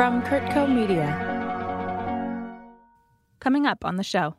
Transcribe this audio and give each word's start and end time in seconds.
from 0.00 0.22
CurtCo 0.22 0.66
Media. 0.66 1.12
Coming 3.38 3.66
up 3.66 3.84
on 3.84 3.96
the 3.96 4.02
show. 4.02 4.34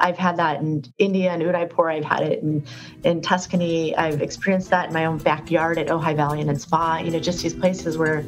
I've 0.00 0.18
had 0.18 0.36
that 0.38 0.60
in 0.62 0.82
India 0.98 1.30
and 1.30 1.40
Udaipur. 1.40 1.88
I've 1.88 2.04
had 2.04 2.22
it 2.22 2.42
in, 2.42 2.64
in 3.04 3.22
Tuscany. 3.22 3.94
I've 3.94 4.20
experienced 4.20 4.68
that 4.70 4.88
in 4.88 4.92
my 4.92 5.04
own 5.04 5.18
backyard 5.18 5.78
at 5.78 5.86
Ojai 5.86 6.16
Valley 6.16 6.40
and 6.40 6.50
in 6.50 6.58
Spa. 6.58 6.98
You 6.98 7.12
know, 7.12 7.20
just 7.20 7.40
these 7.40 7.54
places 7.54 7.96
where 7.98 8.24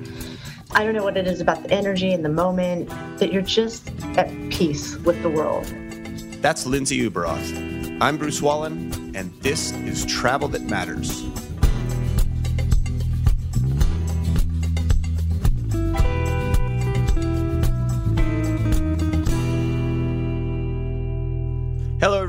I 0.70 0.84
don't 0.84 0.94
know 0.94 1.02
what 1.02 1.16
it 1.16 1.26
is 1.26 1.40
about 1.40 1.64
the 1.64 1.72
energy 1.72 2.12
and 2.12 2.24
the 2.24 2.28
moment 2.28 2.88
that 3.18 3.32
you're 3.32 3.42
just 3.42 3.90
at 4.16 4.28
peace 4.52 4.94
with 4.98 5.20
the 5.22 5.30
world. 5.30 5.64
That's 6.42 6.64
Lindsay 6.64 6.96
Ueberroth. 7.00 7.98
I'm 8.00 8.16
Bruce 8.16 8.40
Wallin, 8.40 9.16
and 9.16 9.32
this 9.40 9.72
is 9.72 10.06
Travel 10.06 10.46
That 10.46 10.62
Matters. 10.62 11.24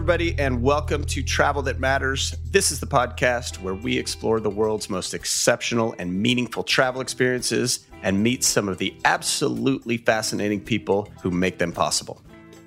Everybody, 0.03 0.37
and 0.37 0.61
welcome 0.61 1.01
to 1.01 1.23
Travel 1.23 1.61
That 1.61 1.79
Matters. 1.79 2.35
This 2.51 2.73
is 2.73 2.81
the 2.81 2.85
podcast 2.85 3.61
where 3.61 3.73
we 3.73 3.97
explore 3.97 4.41
the 4.41 4.49
world's 4.49 4.89
most 4.89 5.13
exceptional 5.13 5.95
and 5.97 6.13
meaningful 6.21 6.61
travel 6.61 6.99
experiences 6.99 7.87
and 8.01 8.21
meet 8.21 8.43
some 8.43 8.67
of 8.67 8.79
the 8.79 8.93
absolutely 9.05 9.95
fascinating 9.95 10.59
people 10.59 11.07
who 11.21 11.31
make 11.31 11.57
them 11.57 11.71
possible. 11.71 12.21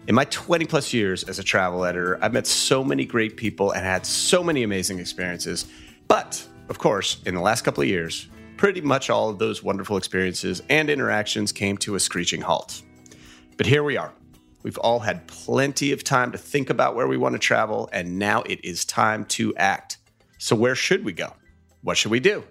In 0.08 0.14
my 0.14 0.24
20 0.24 0.64
plus 0.64 0.94
years 0.94 1.24
as 1.24 1.38
a 1.38 1.42
travel 1.42 1.84
editor, 1.84 2.18
I've 2.22 2.32
met 2.32 2.46
so 2.46 2.82
many 2.82 3.04
great 3.04 3.36
people 3.36 3.72
and 3.72 3.84
had 3.84 4.06
so 4.06 4.42
many 4.42 4.62
amazing 4.62 4.98
experiences. 4.98 5.66
But, 6.08 6.42
of 6.70 6.78
course, 6.78 7.20
in 7.26 7.34
the 7.34 7.42
last 7.42 7.64
couple 7.66 7.82
of 7.82 7.88
years, 7.90 8.28
pretty 8.56 8.80
much 8.80 9.10
all 9.10 9.28
of 9.28 9.38
those 9.38 9.62
wonderful 9.62 9.98
experiences 9.98 10.62
and 10.70 10.88
interactions 10.88 11.52
came 11.52 11.76
to 11.78 11.96
a 11.96 12.00
screeching 12.00 12.40
halt. 12.40 12.80
But 13.58 13.66
here 13.66 13.84
we 13.84 13.98
are 13.98 14.14
We've 14.66 14.78
all 14.78 14.98
had 14.98 15.28
plenty 15.28 15.92
of 15.92 16.02
time 16.02 16.32
to 16.32 16.38
think 16.38 16.70
about 16.70 16.96
where 16.96 17.06
we 17.06 17.16
want 17.16 17.34
to 17.34 17.38
travel, 17.38 17.88
and 17.92 18.18
now 18.18 18.42
it 18.42 18.64
is 18.64 18.84
time 18.84 19.24
to 19.26 19.54
act. 19.54 19.98
So, 20.38 20.56
where 20.56 20.74
should 20.74 21.04
we 21.04 21.12
go? 21.12 21.34
What 21.82 21.96
should 21.96 22.10
we 22.10 22.18
do? 22.18 22.42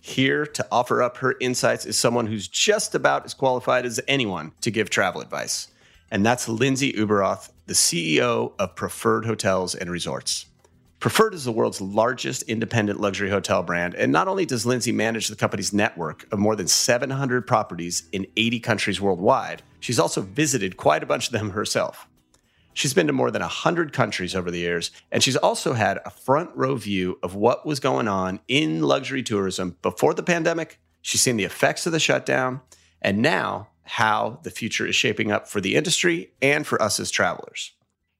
Here 0.00 0.46
to 0.46 0.66
offer 0.72 1.00
up 1.00 1.18
her 1.18 1.36
insights 1.40 1.86
is 1.86 1.96
someone 1.96 2.26
who's 2.26 2.48
just 2.48 2.96
about 2.96 3.24
as 3.24 3.34
qualified 3.34 3.86
as 3.86 4.00
anyone 4.08 4.50
to 4.62 4.72
give 4.72 4.90
travel 4.90 5.20
advice. 5.20 5.68
And 6.10 6.26
that's 6.26 6.48
Lindsay 6.48 6.92
Ueberroth, 6.92 7.52
the 7.66 7.74
CEO 7.74 8.54
of 8.58 8.74
Preferred 8.74 9.24
Hotels 9.24 9.76
and 9.76 9.88
Resorts. 9.88 10.46
Preferred 11.04 11.34
is 11.34 11.44
the 11.44 11.52
world's 11.52 11.82
largest 11.82 12.44
independent 12.44 12.98
luxury 12.98 13.28
hotel 13.28 13.62
brand. 13.62 13.94
And 13.94 14.10
not 14.10 14.26
only 14.26 14.46
does 14.46 14.64
Lindsay 14.64 14.90
manage 14.90 15.28
the 15.28 15.36
company's 15.36 15.70
network 15.70 16.26
of 16.32 16.38
more 16.38 16.56
than 16.56 16.66
700 16.66 17.46
properties 17.46 18.04
in 18.12 18.26
80 18.38 18.60
countries 18.60 19.02
worldwide, 19.02 19.62
she's 19.80 19.98
also 19.98 20.22
visited 20.22 20.78
quite 20.78 21.02
a 21.02 21.06
bunch 21.06 21.26
of 21.26 21.34
them 21.34 21.50
herself. 21.50 22.08
She's 22.72 22.94
been 22.94 23.06
to 23.08 23.12
more 23.12 23.30
than 23.30 23.42
100 23.42 23.92
countries 23.92 24.34
over 24.34 24.50
the 24.50 24.60
years, 24.60 24.92
and 25.12 25.22
she's 25.22 25.36
also 25.36 25.74
had 25.74 26.00
a 26.06 26.10
front 26.10 26.48
row 26.54 26.74
view 26.74 27.18
of 27.22 27.34
what 27.34 27.66
was 27.66 27.80
going 27.80 28.08
on 28.08 28.40
in 28.48 28.80
luxury 28.80 29.22
tourism 29.22 29.76
before 29.82 30.14
the 30.14 30.22
pandemic. 30.22 30.80
She's 31.02 31.20
seen 31.20 31.36
the 31.36 31.44
effects 31.44 31.84
of 31.84 31.92
the 31.92 32.00
shutdown, 32.00 32.62
and 33.02 33.20
now 33.20 33.68
how 33.82 34.40
the 34.42 34.50
future 34.50 34.86
is 34.86 34.96
shaping 34.96 35.30
up 35.30 35.48
for 35.48 35.60
the 35.60 35.74
industry 35.74 36.32
and 36.40 36.66
for 36.66 36.80
us 36.80 36.98
as 36.98 37.10
travelers. 37.10 37.72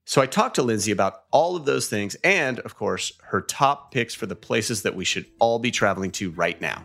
So 0.07 0.21
I 0.21 0.27
talked 0.27 0.55
to 0.55 0.61
Lindsay 0.61 0.91
about 0.91 1.23
all 1.31 1.55
of 1.55 1.65
those 1.65 1.87
things 1.87 2.15
and, 2.23 2.59
of 2.59 2.75
course, 2.75 3.11
her 3.23 3.41
top 3.41 3.91
picks 3.91 4.13
for 4.13 4.27
the 4.27 4.35
places 4.35 4.83
that 4.83 4.95
we 4.95 5.03
should 5.03 5.25
all 5.39 5.57
be 5.57 5.71
traveling 5.71 6.11
to 6.11 6.29
right 6.31 6.61
now. 6.61 6.83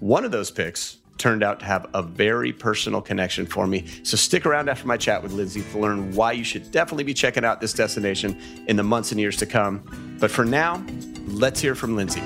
One 0.00 0.24
of 0.24 0.30
those 0.30 0.50
picks 0.50 0.96
turned 1.18 1.42
out 1.42 1.60
to 1.60 1.66
have 1.66 1.86
a 1.92 2.02
very 2.02 2.50
personal 2.50 3.02
connection 3.02 3.44
for 3.44 3.66
me. 3.66 3.86
So 4.04 4.16
stick 4.16 4.46
around 4.46 4.70
after 4.70 4.86
my 4.86 4.96
chat 4.96 5.22
with 5.22 5.32
Lindsay 5.32 5.62
to 5.62 5.78
learn 5.78 6.14
why 6.14 6.32
you 6.32 6.44
should 6.44 6.72
definitely 6.72 7.04
be 7.04 7.12
checking 7.12 7.44
out 7.44 7.60
this 7.60 7.74
destination 7.74 8.40
in 8.66 8.76
the 8.76 8.82
months 8.82 9.12
and 9.12 9.20
years 9.20 9.36
to 9.36 9.46
come. 9.46 10.16
But 10.18 10.30
for 10.30 10.46
now, 10.46 10.82
let's 11.26 11.60
hear 11.60 11.74
from 11.74 11.94
Lindsay. 11.94 12.22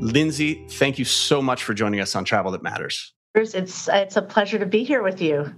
Lindsay, 0.00 0.66
thank 0.68 0.98
you 0.98 1.06
so 1.06 1.40
much 1.40 1.64
for 1.64 1.72
joining 1.72 2.00
us 2.00 2.14
on 2.14 2.26
Travel 2.26 2.52
That 2.52 2.62
Matters. 2.62 3.14
It's 3.34 3.88
it's 3.88 4.16
a 4.16 4.22
pleasure 4.22 4.58
to 4.58 4.66
be 4.66 4.84
here 4.84 5.02
with 5.02 5.22
you 5.22 5.54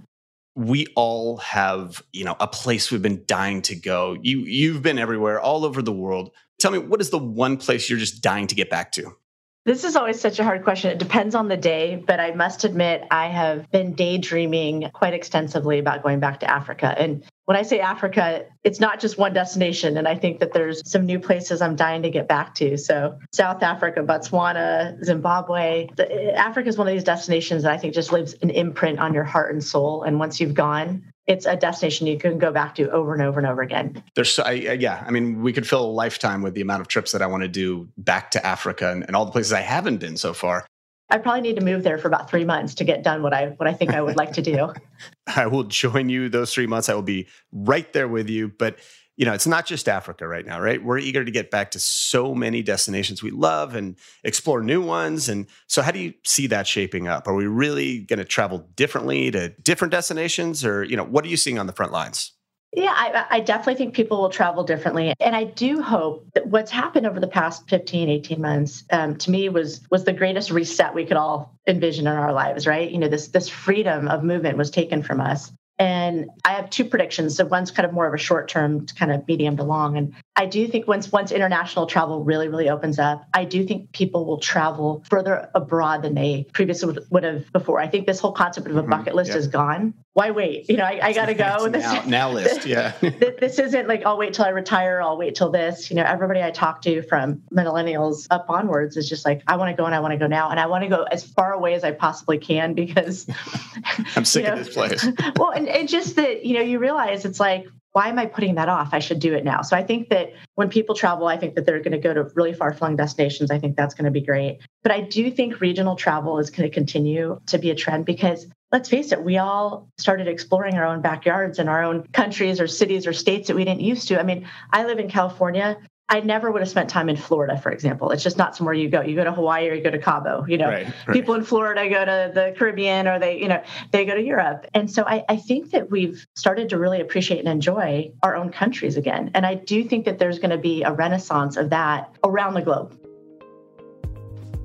we 0.55 0.87
all 0.95 1.37
have 1.37 2.03
you 2.11 2.25
know 2.25 2.35
a 2.39 2.47
place 2.47 2.91
we've 2.91 3.01
been 3.01 3.23
dying 3.25 3.61
to 3.61 3.75
go 3.75 4.17
you 4.21 4.39
you've 4.39 4.81
been 4.81 4.99
everywhere 4.99 5.39
all 5.39 5.65
over 5.65 5.81
the 5.81 5.93
world 5.93 6.31
tell 6.59 6.71
me 6.71 6.77
what 6.77 6.99
is 7.01 7.09
the 7.09 7.17
one 7.17 7.57
place 7.57 7.89
you're 7.89 7.99
just 7.99 8.21
dying 8.21 8.47
to 8.47 8.55
get 8.55 8.69
back 8.69 8.91
to 8.91 9.15
this 9.63 9.83
is 9.83 9.95
always 9.95 10.19
such 10.19 10.39
a 10.39 10.43
hard 10.43 10.63
question. 10.63 10.89
It 10.89 10.97
depends 10.97 11.35
on 11.35 11.47
the 11.47 11.57
day, 11.57 11.95
but 11.95 12.19
I 12.19 12.31
must 12.31 12.63
admit, 12.63 13.03
I 13.11 13.27
have 13.27 13.69
been 13.69 13.93
daydreaming 13.93 14.89
quite 14.91 15.13
extensively 15.13 15.77
about 15.77 16.01
going 16.01 16.19
back 16.19 16.39
to 16.39 16.49
Africa. 16.49 16.95
And 16.97 17.23
when 17.51 17.59
I 17.59 17.63
say 17.63 17.81
Africa, 17.81 18.45
it's 18.63 18.79
not 18.79 19.01
just 19.01 19.17
one 19.17 19.33
destination. 19.33 19.97
And 19.97 20.07
I 20.07 20.15
think 20.15 20.39
that 20.39 20.53
there's 20.53 20.81
some 20.89 21.05
new 21.05 21.19
places 21.19 21.61
I'm 21.61 21.75
dying 21.75 22.01
to 22.03 22.09
get 22.09 22.25
back 22.25 22.55
to. 22.55 22.77
So, 22.77 23.19
South 23.33 23.61
Africa, 23.61 23.99
Botswana, 24.03 25.03
Zimbabwe. 25.03 25.89
Africa 26.33 26.69
is 26.69 26.77
one 26.77 26.87
of 26.87 26.93
these 26.93 27.03
destinations 27.03 27.63
that 27.63 27.73
I 27.73 27.77
think 27.77 27.93
just 27.93 28.13
leaves 28.13 28.35
an 28.41 28.51
imprint 28.51 28.99
on 28.99 29.13
your 29.13 29.25
heart 29.25 29.51
and 29.51 29.61
soul. 29.61 30.03
And 30.03 30.17
once 30.17 30.39
you've 30.39 30.53
gone, 30.53 31.03
it's 31.27 31.45
a 31.45 31.57
destination 31.57 32.07
you 32.07 32.17
can 32.17 32.37
go 32.37 32.53
back 32.53 32.73
to 32.75 32.89
over 32.89 33.13
and 33.13 33.21
over 33.21 33.37
and 33.37 33.45
over 33.45 33.61
again. 33.61 34.01
There's, 34.15 34.33
so, 34.33 34.43
I, 34.43 34.51
yeah, 34.51 35.03
I 35.05 35.11
mean, 35.11 35.41
we 35.41 35.51
could 35.51 35.67
fill 35.67 35.83
a 35.83 35.91
lifetime 35.91 36.41
with 36.41 36.53
the 36.53 36.61
amount 36.61 36.79
of 36.79 36.87
trips 36.87 37.11
that 37.11 37.21
I 37.21 37.27
want 37.27 37.43
to 37.43 37.49
do 37.49 37.89
back 37.97 38.31
to 38.31 38.45
Africa 38.45 38.91
and, 38.91 39.03
and 39.07 39.13
all 39.13 39.25
the 39.25 39.31
places 39.31 39.51
I 39.51 39.59
haven't 39.59 39.97
been 39.97 40.15
so 40.15 40.31
far. 40.31 40.65
I 41.11 41.17
probably 41.17 41.41
need 41.41 41.57
to 41.57 41.63
move 41.63 41.83
there 41.83 41.97
for 41.97 42.07
about 42.07 42.29
three 42.29 42.45
months 42.45 42.73
to 42.75 42.85
get 42.85 43.03
done 43.03 43.21
what 43.21 43.33
I 43.33 43.47
what 43.57 43.67
I 43.67 43.73
think 43.73 43.93
I 43.93 44.01
would 44.01 44.15
like 44.15 44.31
to 44.33 44.41
do. 44.41 44.73
I 45.35 45.45
will 45.45 45.65
join 45.65 46.07
you 46.07 46.29
those 46.29 46.53
three 46.53 46.67
months. 46.67 46.87
I 46.87 46.93
will 46.93 47.01
be 47.01 47.27
right 47.51 47.91
there 47.91 48.07
with 48.07 48.29
you. 48.29 48.47
But 48.47 48.79
you 49.17 49.25
know, 49.25 49.33
it's 49.33 49.45
not 49.45 49.65
just 49.65 49.89
Africa 49.89 50.25
right 50.25 50.45
now, 50.45 50.59
right? 50.61 50.81
We're 50.81 50.97
eager 50.97 51.23
to 51.25 51.29
get 51.29 51.51
back 51.51 51.71
to 51.71 51.79
so 51.79 52.33
many 52.33 52.63
destinations 52.63 53.21
we 53.21 53.29
love 53.29 53.75
and 53.75 53.97
explore 54.23 54.63
new 54.63 54.81
ones. 54.81 55.27
And 55.27 55.47
so, 55.67 55.81
how 55.81 55.91
do 55.91 55.99
you 55.99 56.13
see 56.23 56.47
that 56.47 56.65
shaping 56.65 57.09
up? 57.09 57.27
Are 57.27 57.35
we 57.35 57.45
really 57.45 57.99
going 57.99 58.19
to 58.19 58.25
travel 58.25 58.69
differently 58.75 59.29
to 59.31 59.49
different 59.49 59.91
destinations, 59.91 60.63
or 60.63 60.83
you 60.83 60.95
know, 60.95 61.03
what 61.03 61.25
are 61.25 61.27
you 61.27 61.37
seeing 61.37 61.59
on 61.59 61.67
the 61.67 61.73
front 61.73 61.91
lines? 61.91 62.31
Yeah, 62.73 62.93
I, 62.95 63.25
I, 63.29 63.39
definitely 63.41 63.75
think 63.75 63.93
people 63.93 64.21
will 64.21 64.29
travel 64.29 64.63
differently. 64.63 65.13
And 65.19 65.35
I 65.35 65.43
do 65.43 65.81
hope 65.81 66.25
that 66.35 66.47
what's 66.47 66.71
happened 66.71 67.05
over 67.05 67.19
the 67.19 67.27
past 67.27 67.69
15, 67.69 68.07
18 68.07 68.41
months 68.41 68.85
um, 68.91 69.17
to 69.17 69.31
me 69.31 69.49
was 69.49 69.81
was 69.91 70.05
the 70.05 70.13
greatest 70.13 70.51
reset 70.51 70.95
we 70.95 71.05
could 71.05 71.17
all 71.17 71.59
envision 71.67 72.07
in 72.07 72.13
our 72.13 72.31
lives, 72.31 72.65
right? 72.65 72.89
You 72.89 72.99
know, 72.99 73.09
this 73.09 73.27
this 73.27 73.49
freedom 73.49 74.07
of 74.07 74.23
movement 74.23 74.57
was 74.57 74.71
taken 74.71 75.03
from 75.03 75.19
us. 75.19 75.51
And 75.79 76.29
I 76.45 76.51
have 76.51 76.69
two 76.69 76.85
predictions. 76.85 77.35
So 77.35 77.45
one's 77.45 77.71
kind 77.71 77.87
of 77.87 77.91
more 77.91 78.05
of 78.05 78.13
a 78.13 78.17
short 78.17 78.47
term, 78.47 78.85
kind 78.85 79.11
of 79.11 79.27
medium 79.27 79.57
to 79.57 79.63
long. 79.63 79.97
And 79.97 80.13
I 80.35 80.45
do 80.45 80.67
think 80.67 80.87
once 80.87 81.11
once 81.11 81.31
international 81.31 81.87
travel 81.87 82.23
really, 82.23 82.47
really 82.47 82.69
opens 82.69 82.99
up, 82.99 83.25
I 83.33 83.45
do 83.45 83.65
think 83.65 83.91
people 83.91 84.25
will 84.25 84.37
travel 84.37 85.03
further 85.09 85.49
abroad 85.55 86.03
than 86.03 86.13
they 86.13 86.45
previously 86.53 86.93
would, 86.93 87.05
would 87.09 87.23
have 87.23 87.51
before. 87.51 87.81
I 87.81 87.87
think 87.87 88.05
this 88.05 88.19
whole 88.19 88.31
concept 88.31 88.67
of 88.67 88.77
a 88.77 88.81
mm-hmm. 88.81 88.91
bucket 88.91 89.15
list 89.15 89.31
is 89.31 89.47
gone 89.47 89.95
why 90.13 90.31
wait? 90.31 90.69
You 90.69 90.75
know, 90.75 90.83
I, 90.83 90.99
I 91.01 91.13
got 91.13 91.27
to 91.27 91.33
go. 91.33 91.51
This, 91.71 91.83
now, 91.83 92.03
now 92.05 92.31
list, 92.31 92.65
yeah. 92.65 92.93
this 92.99 93.57
isn't 93.57 93.87
like 93.87 94.05
I'll 94.05 94.17
wait 94.17 94.33
till 94.33 94.45
I 94.45 94.49
retire. 94.49 95.01
I'll 95.01 95.17
wait 95.17 95.35
till 95.35 95.49
this. 95.49 95.89
You 95.89 95.95
know, 95.95 96.03
everybody 96.03 96.41
I 96.41 96.51
talk 96.51 96.81
to 96.81 97.01
from 97.03 97.41
millennials 97.53 98.27
up 98.29 98.49
onwards 98.49 98.97
is 98.97 99.07
just 99.07 99.25
like 99.25 99.41
I 99.47 99.55
want 99.55 99.75
to 99.75 99.81
go 99.81 99.85
and 99.85 99.95
I 99.95 99.99
want 99.99 100.11
to 100.11 100.17
go 100.17 100.27
now, 100.27 100.49
and 100.49 100.59
I 100.59 100.65
want 100.65 100.83
to 100.83 100.89
go 100.89 101.03
as 101.03 101.23
far 101.23 101.53
away 101.53 101.75
as 101.75 101.83
I 101.83 101.91
possibly 101.91 102.37
can 102.37 102.73
because 102.73 103.27
I'm 104.15 104.25
sick 104.25 104.43
you 104.43 104.49
know, 104.49 104.57
of 104.57 104.65
this 104.65 104.73
place. 104.73 105.07
well, 105.37 105.51
and, 105.51 105.69
and 105.69 105.87
just 105.87 106.17
that 106.17 106.45
you 106.45 106.55
know 106.55 106.61
you 106.61 106.79
realize 106.79 107.23
it's 107.23 107.39
like 107.39 107.67
why 107.93 108.07
am 108.07 108.17
I 108.19 108.25
putting 108.25 108.55
that 108.55 108.69
off? 108.69 108.93
I 108.93 108.99
should 108.99 109.19
do 109.19 109.33
it 109.33 109.43
now. 109.43 109.61
So 109.61 109.75
I 109.75 109.83
think 109.83 110.09
that 110.09 110.31
when 110.55 110.69
people 110.69 110.95
travel, 110.95 111.27
I 111.27 111.37
think 111.37 111.55
that 111.55 111.65
they're 111.65 111.79
going 111.79 111.91
to 111.91 111.97
go 111.97 112.13
to 112.13 112.23
really 112.35 112.53
far 112.53 112.73
flung 112.73 112.95
destinations. 112.95 113.51
I 113.51 113.59
think 113.59 113.75
that's 113.75 113.93
going 113.93 114.05
to 114.05 114.11
be 114.11 114.21
great. 114.21 114.59
But 114.81 114.93
I 114.93 115.01
do 115.01 115.29
think 115.29 115.59
regional 115.59 115.95
travel 115.97 116.39
is 116.39 116.49
going 116.49 116.69
to 116.69 116.73
continue 116.73 117.39
to 117.47 117.57
be 117.57 117.69
a 117.69 117.75
trend 117.75 118.05
because 118.05 118.47
let's 118.71 118.89
face 118.89 119.11
it, 119.11 119.23
we 119.23 119.37
all 119.37 119.89
started 119.97 120.27
exploring 120.27 120.77
our 120.77 120.85
own 120.85 121.01
backyards 121.01 121.59
and 121.59 121.69
our 121.69 121.83
own 121.83 122.07
countries 122.13 122.59
or 122.59 122.67
cities 122.67 123.05
or 123.05 123.13
states 123.13 123.47
that 123.47 123.55
we 123.55 123.65
didn't 123.65 123.81
used 123.81 124.07
to. 124.07 124.19
I 124.19 124.23
mean, 124.23 124.47
I 124.71 124.85
live 124.85 124.99
in 124.99 125.09
California. 125.09 125.77
I 126.07 126.19
never 126.19 126.51
would 126.51 126.61
have 126.61 126.69
spent 126.69 126.89
time 126.89 127.07
in 127.07 127.15
Florida, 127.15 127.57
for 127.57 127.71
example. 127.71 128.11
It's 128.11 128.21
just 128.21 128.37
not 128.37 128.53
somewhere 128.53 128.73
you 128.73 128.89
go. 128.89 129.01
You 129.01 129.15
go 129.15 129.23
to 129.23 129.31
Hawaii 129.31 129.69
or 129.69 129.73
you 129.73 129.81
go 129.81 129.91
to 129.91 129.97
Cabo. 129.97 130.45
You 130.45 130.57
know, 130.57 130.67
right, 130.67 130.85
right. 131.07 131.13
people 131.13 131.35
in 131.35 131.43
Florida 131.43 131.89
go 131.89 132.03
to 132.03 132.31
the 132.33 132.53
Caribbean 132.57 133.07
or 133.07 133.17
they, 133.17 133.39
you 133.39 133.47
know, 133.47 133.63
they 133.91 134.03
go 134.05 134.15
to 134.15 134.21
Europe. 134.21 134.65
And 134.73 134.91
so 134.91 135.03
I, 135.03 135.23
I 135.29 135.37
think 135.37 135.71
that 135.71 135.89
we've 135.89 136.25
started 136.35 136.67
to 136.69 136.77
really 136.77 136.99
appreciate 136.99 137.39
and 137.39 137.47
enjoy 137.47 138.11
our 138.23 138.35
own 138.35 138.51
countries 138.51 138.97
again. 138.97 139.31
And 139.33 139.45
I 139.45 139.55
do 139.55 139.85
think 139.85 140.03
that 140.03 140.19
there's 140.19 140.37
going 140.37 140.49
to 140.49 140.57
be 140.57 140.83
a 140.83 140.91
renaissance 140.91 141.55
of 141.55 141.69
that 141.69 142.13
around 142.25 142.55
the 142.55 142.61
globe. 142.61 142.97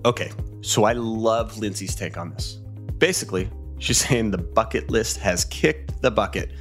Okay, 0.05 0.33
so 0.63 0.83
I 0.83 0.95
love 0.95 1.59
Lindsay's 1.59 1.95
take 1.95 2.17
on 2.17 2.31
this. 2.31 2.61
Basically, 2.99 3.49
she's 3.79 3.99
saying 3.99 4.31
the 4.31 4.39
bucket 4.39 4.91
list 4.91 5.19
has 5.19 5.45
kicked 5.47 6.01
the 6.03 6.11
bucket. 6.11 6.53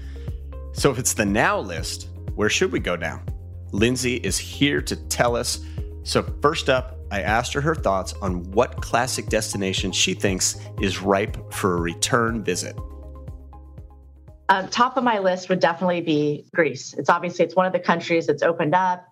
So 0.73 0.91
if 0.91 0.99
it's 0.99 1.13
the 1.13 1.25
now 1.25 1.59
list, 1.59 2.09
where 2.35 2.49
should 2.49 2.71
we 2.71 2.79
go 2.79 2.95
now? 2.95 3.21
Lindsay 3.71 4.17
is 4.17 4.37
here 4.37 4.81
to 4.81 4.95
tell 5.07 5.35
us. 5.35 5.59
So, 6.03 6.23
first 6.41 6.69
up, 6.69 6.97
I 7.11 7.21
asked 7.21 7.53
her 7.53 7.61
her 7.61 7.75
thoughts 7.75 8.13
on 8.21 8.43
what 8.51 8.81
classic 8.81 9.27
destination 9.27 9.91
she 9.91 10.13
thinks 10.13 10.57
is 10.81 11.01
ripe 11.01 11.53
for 11.53 11.77
a 11.77 11.81
return 11.81 12.43
visit. 12.43 12.75
Um, 14.49 14.67
top 14.67 14.97
of 14.97 15.03
my 15.03 15.19
list 15.19 15.49
would 15.49 15.59
definitely 15.59 16.01
be 16.01 16.45
Greece. 16.53 16.93
It's 16.93 17.09
obviously 17.09 17.45
it's 17.45 17.55
one 17.55 17.65
of 17.65 17.73
the 17.73 17.79
countries 17.79 18.27
that's 18.27 18.43
opened 18.43 18.75
up, 18.75 19.05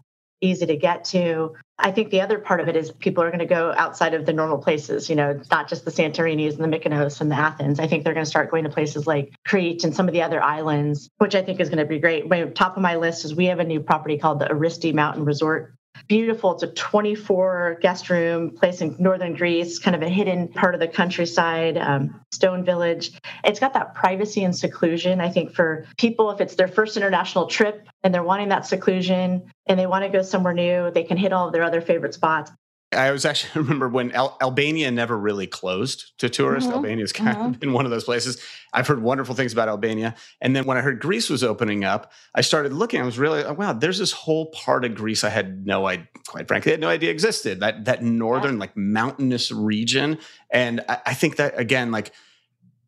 easy 0.43 0.65
to 0.65 0.75
get 0.75 1.05
to. 1.05 1.55
I 1.79 1.91
think 1.91 2.11
the 2.11 2.21
other 2.21 2.37
part 2.37 2.59
of 2.59 2.67
it 2.67 2.75
is 2.75 2.91
people 2.91 3.23
are 3.23 3.29
going 3.29 3.39
to 3.39 3.45
go 3.45 3.73
outside 3.75 4.13
of 4.13 4.25
the 4.25 4.33
normal 4.33 4.57
places. 4.57 5.09
You 5.09 5.15
know, 5.15 5.41
not 5.49 5.67
just 5.67 5.85
the 5.85 5.91
Santorinis 5.91 6.59
and 6.59 6.71
the 6.71 6.77
Mykonos 6.77 7.21
and 7.21 7.31
the 7.31 7.35
Athens. 7.35 7.79
I 7.79 7.87
think 7.87 8.03
they're 8.03 8.13
going 8.13 8.25
to 8.25 8.29
start 8.29 8.51
going 8.51 8.65
to 8.65 8.69
places 8.69 9.07
like 9.07 9.33
Crete 9.45 9.83
and 9.83 9.95
some 9.95 10.07
of 10.07 10.13
the 10.13 10.21
other 10.21 10.41
islands, 10.41 11.09
which 11.17 11.35
I 11.35 11.41
think 11.41 11.59
is 11.59 11.69
going 11.69 11.79
to 11.79 11.85
be 11.85 11.99
great. 11.99 12.29
My, 12.29 12.43
top 12.43 12.75
of 12.75 12.83
my 12.83 12.95
list 12.97 13.25
is 13.25 13.33
we 13.35 13.45
have 13.45 13.59
a 13.59 13.63
new 13.63 13.79
property 13.79 14.17
called 14.17 14.39
the 14.39 14.45
Aristi 14.45 14.93
Mountain 14.93 15.25
Resort 15.25 15.73
beautiful. 16.07 16.53
It's 16.53 16.63
a 16.63 16.67
24 16.67 17.79
guest 17.81 18.09
room 18.09 18.51
place 18.51 18.81
in 18.81 18.95
northern 18.99 19.33
Greece, 19.33 19.79
kind 19.79 19.95
of 19.95 20.01
a 20.01 20.09
hidden 20.09 20.47
part 20.49 20.73
of 20.73 20.79
the 20.79 20.87
countryside, 20.87 21.77
um, 21.77 22.21
stone 22.31 22.63
village. 22.63 23.11
It's 23.43 23.59
got 23.59 23.73
that 23.73 23.95
privacy 23.95 24.43
and 24.43 24.55
seclusion. 24.55 25.21
I 25.21 25.29
think 25.29 25.53
for 25.53 25.85
people, 25.97 26.31
if 26.31 26.41
it's 26.41 26.55
their 26.55 26.67
first 26.67 26.97
international 26.97 27.47
trip 27.47 27.87
and 28.03 28.13
they're 28.13 28.23
wanting 28.23 28.49
that 28.49 28.65
seclusion 28.65 29.51
and 29.67 29.79
they 29.79 29.87
want 29.87 30.03
to 30.03 30.09
go 30.09 30.21
somewhere 30.21 30.53
new, 30.53 30.91
they 30.91 31.03
can 31.03 31.17
hit 31.17 31.33
all 31.33 31.47
of 31.47 31.53
their 31.53 31.63
other 31.63 31.81
favorite 31.81 32.13
spots. 32.13 32.51
I 32.93 33.11
was 33.11 33.25
actually 33.25 33.51
remember 33.63 33.89
when 33.89 34.11
Al- 34.11 34.37
Albania 34.41 34.91
never 34.91 35.17
really 35.17 35.47
closed 35.47 36.17
to 36.19 36.29
tourists. 36.29 36.67
Mm-hmm. 36.67 36.77
Albania 36.77 37.03
has 37.03 37.13
kind 37.13 37.37
mm-hmm. 37.37 37.47
of 37.47 37.59
been 37.59 37.73
one 37.73 37.85
of 37.85 37.91
those 37.91 38.03
places. 38.03 38.41
I've 38.73 38.87
heard 38.87 39.01
wonderful 39.01 39.35
things 39.35 39.53
about 39.53 39.67
Albania, 39.67 40.15
and 40.41 40.55
then 40.55 40.65
when 40.65 40.77
I 40.77 40.81
heard 40.81 40.99
Greece 40.99 41.29
was 41.29 41.43
opening 41.43 41.83
up, 41.83 42.11
I 42.33 42.41
started 42.41 42.73
looking. 42.73 43.01
I 43.01 43.05
was 43.05 43.19
really 43.19 43.43
oh, 43.43 43.53
wow. 43.53 43.73
There's 43.73 43.99
this 43.99 44.11
whole 44.11 44.47
part 44.47 44.85
of 44.85 44.95
Greece 44.95 45.23
I 45.23 45.29
had 45.29 45.65
no 45.65 45.87
idea, 45.87 46.07
quite 46.27 46.47
frankly, 46.47 46.71
I 46.71 46.73
had 46.73 46.81
no 46.81 46.89
idea 46.89 47.11
existed. 47.11 47.59
That 47.59 47.85
that 47.85 48.03
northern 48.03 48.59
like 48.59 48.75
mountainous 48.75 49.51
region, 49.51 50.19
and 50.49 50.81
I, 50.87 50.99
I 51.07 51.13
think 51.13 51.37
that 51.37 51.59
again, 51.59 51.91
like 51.91 52.11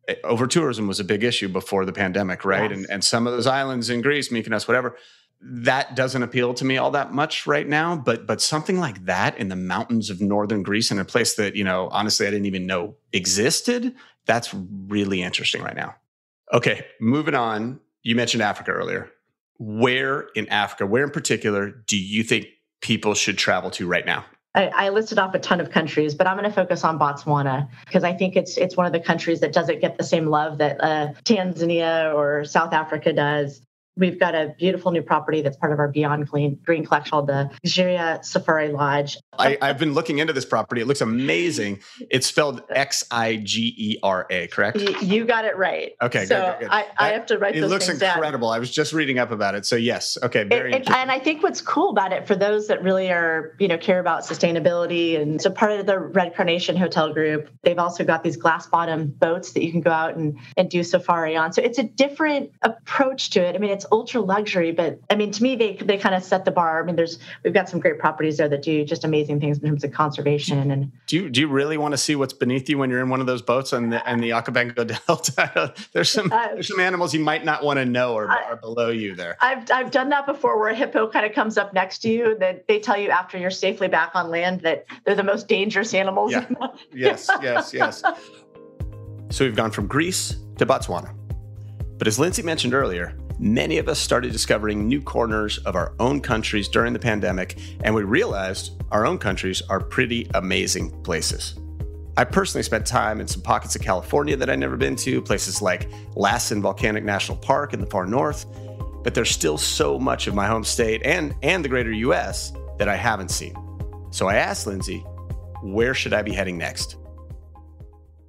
eh, 0.08 0.14
over 0.24 0.46
tourism 0.46 0.86
was 0.86 1.00
a 1.00 1.04
big 1.04 1.24
issue 1.24 1.48
before 1.48 1.84
the 1.84 1.92
pandemic, 1.92 2.44
right? 2.44 2.70
Yes. 2.70 2.78
And 2.78 2.86
and 2.90 3.04
some 3.04 3.26
of 3.26 3.32
those 3.32 3.46
islands 3.46 3.90
in 3.90 4.00
Greece, 4.00 4.30
Mykonos, 4.30 4.66
whatever 4.66 4.96
that 5.40 5.94
doesn't 5.94 6.22
appeal 6.22 6.54
to 6.54 6.64
me 6.64 6.78
all 6.78 6.90
that 6.90 7.12
much 7.12 7.46
right 7.46 7.68
now 7.68 7.94
but 7.94 8.26
but 8.26 8.40
something 8.40 8.78
like 8.78 9.04
that 9.04 9.36
in 9.38 9.48
the 9.48 9.56
mountains 9.56 10.10
of 10.10 10.20
northern 10.20 10.62
greece 10.62 10.90
in 10.90 10.98
a 10.98 11.04
place 11.04 11.34
that 11.34 11.54
you 11.54 11.62
know 11.62 11.88
honestly 11.92 12.26
i 12.26 12.30
didn't 12.30 12.46
even 12.46 12.66
know 12.66 12.94
existed 13.12 13.94
that's 14.26 14.52
really 14.88 15.22
interesting 15.22 15.62
right 15.62 15.76
now. 15.76 15.94
Okay 16.52 16.84
moving 17.00 17.34
on. 17.34 17.80
You 18.02 18.14
mentioned 18.16 18.42
africa 18.42 18.72
earlier. 18.72 19.10
Where 19.58 20.28
in 20.34 20.48
africa 20.48 20.86
where 20.86 21.04
in 21.04 21.10
particular 21.10 21.70
do 21.70 21.96
you 21.96 22.22
think 22.22 22.46
people 22.80 23.14
should 23.14 23.38
travel 23.38 23.70
to 23.72 23.86
right 23.86 24.04
now? 24.04 24.24
I, 24.56 24.88
listed 24.88 25.18
off 25.18 25.34
a 25.34 25.38
ton 25.38 25.60
of 25.60 25.70
countries, 25.70 26.14
but 26.14 26.26
I'm 26.26 26.38
going 26.38 26.48
to 26.48 26.54
focus 26.54 26.82
on 26.82 26.98
Botswana 26.98 27.68
because 27.84 28.04
I 28.04 28.14
think 28.14 28.36
it's 28.36 28.56
it's 28.56 28.74
one 28.74 28.86
of 28.86 28.92
the 28.94 29.00
countries 29.00 29.40
that 29.40 29.52
doesn't 29.52 29.82
get 29.82 29.98
the 29.98 30.04
same 30.04 30.28
love 30.28 30.56
that 30.58 30.82
uh, 30.82 31.12
Tanzania 31.24 32.14
or 32.14 32.44
South 32.46 32.72
Africa 32.72 33.12
does. 33.12 33.60
We've 33.96 34.18
got 34.18 34.34
a 34.34 34.54
beautiful 34.58 34.92
new 34.92 35.02
property 35.02 35.40
that's 35.40 35.56
part 35.56 35.72
of 35.72 35.78
our 35.78 35.88
Beyond 35.88 36.28
Clean 36.28 36.58
Green 36.64 36.84
Collection 36.84 37.10
called 37.10 37.28
the 37.28 37.50
Xigera 37.66 38.22
Safari 38.24 38.68
Lodge. 38.68 39.16
I, 39.38 39.56
have 39.62 39.78
been 39.78 39.94
looking 39.94 40.18
into 40.18 40.32
this 40.32 40.44
property. 40.44 40.80
It 40.80 40.86
looks 40.86 41.00
amazing. 41.00 41.80
It's 42.10 42.26
spelled 42.26 42.62
X 42.70 43.04
I 43.10 43.36
G 43.36 43.74
E 43.76 43.98
R 44.02 44.26
A, 44.30 44.48
correct? 44.48 44.76
You 45.02 45.24
got 45.24 45.44
it 45.44 45.56
right. 45.56 45.92
Okay, 46.02 46.26
so 46.26 46.36
good, 46.36 46.52
good, 46.52 46.60
good. 46.60 46.68
I, 46.70 46.86
I, 46.98 47.08
have 47.10 47.26
to 47.26 47.38
write. 47.38 47.56
It 47.56 47.66
looks 47.66 47.88
incredible. 47.88 48.48
Down. 48.48 48.56
I 48.56 48.58
was 48.58 48.70
just 48.70 48.92
reading 48.92 49.18
up 49.18 49.30
about 49.30 49.54
it. 49.54 49.64
So 49.64 49.76
yes, 49.76 50.18
okay, 50.22 50.44
very. 50.44 50.74
It, 50.74 50.90
and 50.90 51.10
I 51.10 51.18
think 51.18 51.42
what's 51.42 51.60
cool 51.60 51.90
about 51.90 52.12
it 52.12 52.26
for 52.26 52.34
those 52.34 52.68
that 52.68 52.82
really 52.82 53.10
are, 53.10 53.56
you 53.58 53.68
know, 53.68 53.78
care 53.78 53.98
about 53.98 54.22
sustainability, 54.22 55.20
and 55.20 55.40
so 55.40 55.50
part 55.50 55.72
of 55.72 55.86
the 55.86 55.98
Red 55.98 56.34
Carnation 56.34 56.76
Hotel 56.76 57.12
Group, 57.12 57.48
they've 57.62 57.78
also 57.78 58.04
got 58.04 58.22
these 58.22 58.36
glass 58.36 58.66
bottom 58.66 59.06
boats 59.06 59.52
that 59.52 59.64
you 59.64 59.72
can 59.72 59.80
go 59.80 59.90
out 59.90 60.16
and 60.16 60.38
and 60.56 60.68
do 60.68 60.82
safari 60.82 61.36
on. 61.36 61.52
So 61.52 61.62
it's 61.62 61.78
a 61.78 61.84
different 61.84 62.50
approach 62.62 63.30
to 63.30 63.40
it. 63.40 63.54
I 63.54 63.58
mean, 63.58 63.70
it's 63.70 63.85
ultra 63.90 64.20
luxury, 64.20 64.72
but 64.72 64.98
I 65.10 65.14
mean, 65.14 65.30
to 65.32 65.42
me, 65.42 65.56
they 65.56 65.74
they 65.76 65.98
kind 65.98 66.14
of 66.14 66.22
set 66.22 66.44
the 66.44 66.50
bar. 66.50 66.82
I 66.82 66.86
mean, 66.86 66.96
there's 66.96 67.18
we've 67.44 67.54
got 67.54 67.68
some 67.68 67.80
great 67.80 67.98
properties 67.98 68.38
there 68.38 68.48
that 68.48 68.62
do 68.62 68.84
just 68.84 69.04
amazing 69.04 69.40
things 69.40 69.58
in 69.58 69.68
terms 69.68 69.84
of 69.84 69.92
conservation. 69.92 70.70
And 70.70 70.92
do 71.06 71.16
you 71.16 71.30
do 71.30 71.40
you 71.40 71.48
really 71.48 71.76
want 71.76 71.92
to 71.92 71.98
see 71.98 72.16
what's 72.16 72.32
beneath 72.32 72.68
you 72.68 72.78
when 72.78 72.90
you're 72.90 73.00
in 73.00 73.08
one 73.08 73.20
of 73.20 73.26
those 73.26 73.42
boats 73.42 73.72
and 73.72 73.92
the 73.92 74.06
and 74.08 74.22
the 74.22 74.30
Okavango 74.30 74.86
Delta? 75.06 75.74
there's 75.92 76.10
some 76.10 76.32
uh, 76.32 76.48
there's 76.54 76.68
some 76.68 76.80
animals 76.80 77.14
you 77.14 77.20
might 77.20 77.44
not 77.44 77.64
want 77.64 77.78
to 77.78 77.84
know 77.84 78.16
are, 78.16 78.28
are 78.28 78.56
below 78.56 78.90
you 78.90 79.14
there. 79.14 79.36
I've 79.40 79.70
I've 79.70 79.90
done 79.90 80.08
that 80.10 80.26
before, 80.26 80.58
where 80.58 80.68
a 80.68 80.74
hippo 80.74 81.08
kind 81.08 81.26
of 81.26 81.32
comes 81.32 81.58
up 81.58 81.72
next 81.72 81.98
to 81.98 82.10
you. 82.10 82.36
That 82.38 82.66
they 82.68 82.78
tell 82.78 82.98
you 82.98 83.10
after 83.10 83.38
you're 83.38 83.50
safely 83.50 83.88
back 83.88 84.12
on 84.14 84.30
land 84.30 84.60
that 84.62 84.86
they're 85.04 85.14
the 85.14 85.22
most 85.22 85.48
dangerous 85.48 85.94
animals. 85.94 86.32
Yeah. 86.32 86.46
yes, 86.92 87.30
yes, 87.42 87.72
yes. 87.72 88.02
So 89.30 89.44
we've 89.44 89.56
gone 89.56 89.70
from 89.70 89.86
Greece 89.86 90.36
to 90.58 90.66
Botswana. 90.66 91.14
But 91.98 92.06
as 92.06 92.18
Lindsay 92.18 92.42
mentioned 92.42 92.74
earlier, 92.74 93.16
many 93.38 93.78
of 93.78 93.88
us 93.88 93.98
started 93.98 94.32
discovering 94.32 94.86
new 94.86 95.00
corners 95.00 95.58
of 95.58 95.76
our 95.76 95.92
own 95.98 96.20
countries 96.20 96.68
during 96.68 96.92
the 96.92 96.98
pandemic, 96.98 97.58
and 97.82 97.94
we 97.94 98.02
realized 98.02 98.82
our 98.90 99.06
own 99.06 99.18
countries 99.18 99.62
are 99.68 99.80
pretty 99.80 100.28
amazing 100.34 100.90
places. 101.02 101.58
I 102.16 102.24
personally 102.24 102.62
spent 102.62 102.86
time 102.86 103.20
in 103.20 103.26
some 103.26 103.42
pockets 103.42 103.76
of 103.76 103.82
California 103.82 104.36
that 104.36 104.48
I'd 104.48 104.58
never 104.58 104.76
been 104.76 104.96
to, 104.96 105.20
places 105.20 105.60
like 105.60 105.90
Lassen 106.14 106.62
Volcanic 106.62 107.04
National 107.04 107.36
Park 107.36 107.74
in 107.74 107.80
the 107.80 107.86
far 107.86 108.06
north, 108.06 108.46
but 109.04 109.14
there's 109.14 109.30
still 109.30 109.58
so 109.58 109.98
much 109.98 110.26
of 110.26 110.34
my 110.34 110.46
home 110.46 110.64
state 110.64 111.02
and, 111.04 111.34
and 111.42 111.64
the 111.64 111.68
greater 111.68 111.92
US 111.92 112.52
that 112.78 112.88
I 112.88 112.96
haven't 112.96 113.30
seen. 113.30 113.54
So 114.10 114.28
I 114.28 114.36
asked 114.36 114.66
Lindsay, 114.66 115.04
where 115.62 115.92
should 115.92 116.14
I 116.14 116.22
be 116.22 116.32
heading 116.32 116.56
next? 116.56 116.96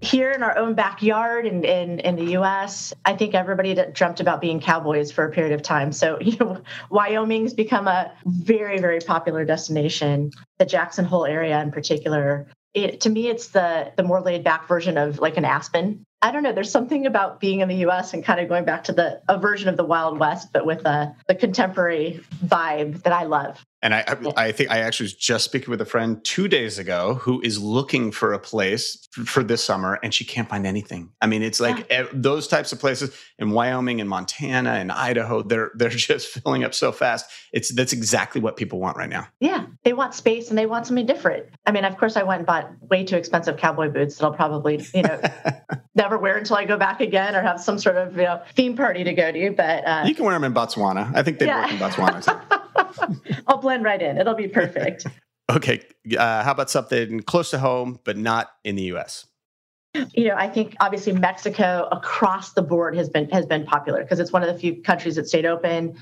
Here 0.01 0.31
in 0.31 0.43
our 0.43 0.57
own 0.57 0.75
backyard 0.75 1.45
in, 1.45 1.63
in, 1.63 1.99
in 1.99 2.15
the 2.15 2.37
US, 2.37 2.93
I 3.05 3.15
think 3.15 3.33
everybody 3.33 3.75
dreamt 3.93 4.19
about 4.19 4.41
being 4.41 4.59
cowboys 4.59 5.11
for 5.11 5.25
a 5.25 5.31
period 5.31 5.53
of 5.53 5.61
time. 5.61 5.91
So, 5.91 6.19
you 6.21 6.37
know, 6.37 6.61
Wyoming's 6.89 7.53
become 7.53 7.87
a 7.87 8.11
very, 8.25 8.79
very 8.79 8.99
popular 8.99 9.45
destination. 9.45 10.31
The 10.59 10.65
Jackson 10.65 11.05
Hole 11.05 11.25
area 11.25 11.59
in 11.61 11.71
particular. 11.71 12.47
It, 12.73 13.01
to 13.01 13.09
me, 13.09 13.27
it's 13.27 13.47
the 13.47 13.91
the 13.95 14.03
more 14.03 14.21
laid 14.21 14.43
back 14.43 14.67
version 14.67 14.97
of 14.97 15.17
like 15.19 15.37
an 15.37 15.45
Aspen. 15.45 16.05
I 16.21 16.31
don't 16.31 16.43
know. 16.43 16.51
There's 16.51 16.69
something 16.69 17.07
about 17.07 17.39
being 17.39 17.61
in 17.61 17.69
the 17.69 17.75
U.S. 17.77 18.13
and 18.13 18.23
kind 18.23 18.39
of 18.39 18.49
going 18.49 18.65
back 18.65 18.83
to 18.85 18.91
the 18.91 19.21
a 19.27 19.39
version 19.39 19.67
of 19.69 19.77
the 19.77 19.85
Wild 19.85 20.19
West, 20.19 20.49
but 20.53 20.65
with 20.65 20.85
a 20.85 21.15
the 21.27 21.33
contemporary 21.33 22.23
vibe 22.45 23.01
that 23.03 23.13
I 23.13 23.23
love. 23.23 23.65
And 23.83 23.93
I, 23.93 24.17
I, 24.35 24.51
think 24.51 24.71
I 24.71 24.79
actually 24.79 25.05
was 25.05 25.13
just 25.13 25.45
speaking 25.45 25.69
with 25.69 25.79
a 25.81 25.85
friend 25.85 26.23
two 26.23 26.47
days 26.47 26.79
ago 26.79 27.15
who 27.15 27.39
is 27.41 27.61
looking 27.61 28.11
for 28.11 28.33
a 28.33 28.39
place 28.39 29.07
for 29.25 29.43
this 29.43 29.63
summer, 29.63 29.99
and 30.01 30.11
she 30.11 30.25
can't 30.25 30.49
find 30.49 30.65
anything. 30.65 31.11
I 31.21 31.27
mean, 31.27 31.43
it's 31.43 31.59
like 31.59 31.85
yeah. 31.89 32.07
those 32.11 32.47
types 32.47 32.71
of 32.71 32.79
places 32.79 33.15
in 33.37 33.51
Wyoming 33.51 34.01
and 34.01 34.09
Montana 34.09 34.71
and 34.71 34.91
Idaho. 34.91 35.43
They're 35.43 35.71
they're 35.75 35.89
just 36.07 36.27
filling 36.27 36.63
up 36.63 36.73
so 36.73 36.91
fast. 36.91 37.29
It's 37.53 37.71
that's 37.73 37.93
exactly 37.93 38.41
what 38.41 38.57
people 38.57 38.79
want 38.79 38.97
right 38.97 39.09
now. 39.09 39.27
Yeah, 39.39 39.67
they 39.83 39.93
want 39.93 40.15
space 40.15 40.49
and 40.49 40.57
they 40.57 40.65
want 40.65 40.87
something 40.87 41.05
different. 41.05 41.45
I 41.67 41.71
mean, 41.71 41.85
of 41.85 41.97
course, 41.97 42.17
I 42.17 42.23
went 42.23 42.39
and 42.39 42.47
bought 42.47 42.71
way 42.89 43.03
too 43.03 43.15
expensive 43.15 43.57
cowboy 43.57 43.89
boots 43.89 44.17
that 44.17 44.25
I'll 44.25 44.33
probably 44.33 44.83
you 44.95 45.03
know 45.03 45.21
never 45.95 46.17
wear 46.17 46.37
until 46.37 46.55
I 46.55 46.65
go 46.65 46.77
back 46.77 46.99
again 46.99 47.35
or 47.35 47.41
have 47.41 47.61
some 47.61 47.77
sort 47.77 47.97
of 47.97 48.17
you 48.17 48.23
know 48.23 48.41
theme 48.55 48.75
party 48.75 49.03
to 49.03 49.13
go 49.13 49.31
to. 49.31 49.51
But 49.51 49.87
uh, 49.87 50.03
you 50.07 50.15
can 50.15 50.25
wear 50.25 50.33
them 50.33 50.45
in 50.45 50.53
Botswana. 50.53 51.15
I 51.15 51.21
think 51.21 51.37
they 51.37 51.45
yeah. 51.45 51.61
work 51.61 51.71
in 51.73 51.77
Botswana 51.77 52.25
too. 52.25 52.57
I'll 53.47 53.57
blend 53.57 53.83
right 53.83 54.01
in. 54.01 54.17
It'll 54.17 54.35
be 54.35 54.47
perfect. 54.47 55.05
okay. 55.49 55.81
Uh, 56.17 56.43
how 56.43 56.51
about 56.51 56.69
something 56.69 57.21
close 57.21 57.51
to 57.51 57.59
home, 57.59 57.99
but 58.03 58.17
not 58.17 58.51
in 58.63 58.75
the 58.75 58.83
U.S.? 58.83 59.25
You 60.13 60.27
know, 60.27 60.35
I 60.35 60.47
think 60.47 60.75
obviously 60.79 61.13
Mexico 61.13 61.87
across 61.91 62.53
the 62.53 62.61
board 62.61 62.95
has 62.95 63.09
been 63.09 63.29
has 63.29 63.45
been 63.45 63.65
popular 63.65 64.03
because 64.03 64.19
it's 64.19 64.31
one 64.31 64.43
of 64.43 64.53
the 64.53 64.59
few 64.59 64.81
countries 64.81 65.15
that 65.15 65.27
stayed 65.27 65.45
open. 65.45 65.97